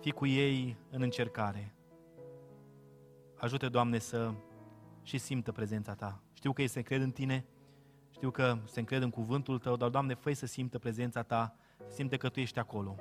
[0.00, 1.73] fii cu ei în încercare.
[3.36, 4.32] Ajută, Doamne, să
[5.02, 6.20] și simtă prezența Ta.
[6.32, 7.44] Știu că ei se cred în Tine,
[8.10, 11.56] știu că se încred în cuvântul Tău, dar, Doamne, fă să simtă prezența Ta,
[11.86, 12.96] să simte că Tu ești acolo.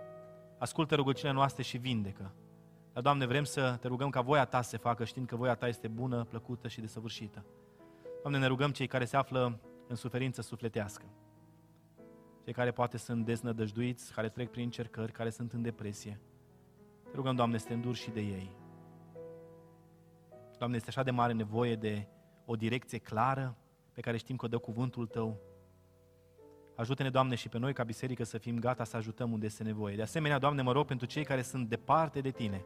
[0.57, 2.33] Ascultă rugăciunea noastră și vindecă.
[2.93, 5.55] Dar, Doamne, vrem să te rugăm ca voia Ta să se facă, știind că voia
[5.55, 7.45] Ta este bună, plăcută și desăvârșită.
[8.21, 11.05] Doamne, ne rugăm cei care se află în suferință sufletească,
[12.43, 16.19] cei care poate sunt deznădăjduiți, care trec prin încercări, care sunt în depresie.
[17.03, 18.62] Te rugăm, Doamne, să te înduri și de ei.
[20.57, 22.07] Doamne, este așa de mare nevoie de
[22.45, 23.57] o direcție clară
[23.93, 25.39] pe care știm că o dă cuvântul Tău.
[26.75, 29.95] Ajută-ne, Doamne, și pe noi ca biserică să fim gata să ajutăm unde este nevoie.
[29.95, 32.65] De asemenea, Doamne, mă rog pentru cei care sunt departe de Tine,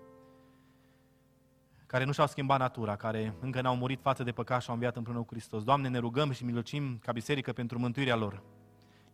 [1.86, 4.96] care nu și-au schimbat natura, care încă n-au murit față de păcat și au înviat
[4.96, 5.64] împreună cu Hristos.
[5.64, 8.44] Doamne, ne rugăm și milocim ca biserică pentru mântuirea lor.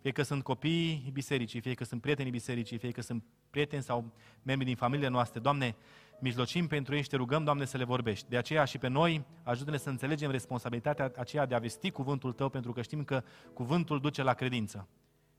[0.01, 4.11] Fie că sunt copii bisericii, fie că sunt prietenii bisericii, fie că sunt prieteni sau
[4.41, 5.39] membri din familiile noastre.
[5.39, 5.75] Doamne,
[6.19, 8.29] mijlocim pentru ei și te rugăm, Doamne, să le vorbești.
[8.29, 12.49] De aceea și pe noi, ajută-ne să înțelegem responsabilitatea aceea de a vesti cuvântul Tău,
[12.49, 14.87] pentru că știm că cuvântul duce la credință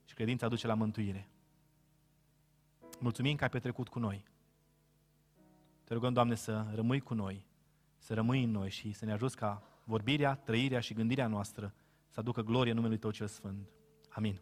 [0.04, 1.28] și credința duce la mântuire.
[2.98, 4.24] Mulțumim că ai petrecut cu noi.
[5.84, 7.46] Te rugăm, Doamne, să rămâi cu noi,
[7.98, 11.74] să rămâi în noi și să ne ajuți ca vorbirea, trăirea și gândirea noastră
[12.08, 13.68] să aducă glorie numelui Tău cel Sfânt.
[14.08, 14.40] Amin.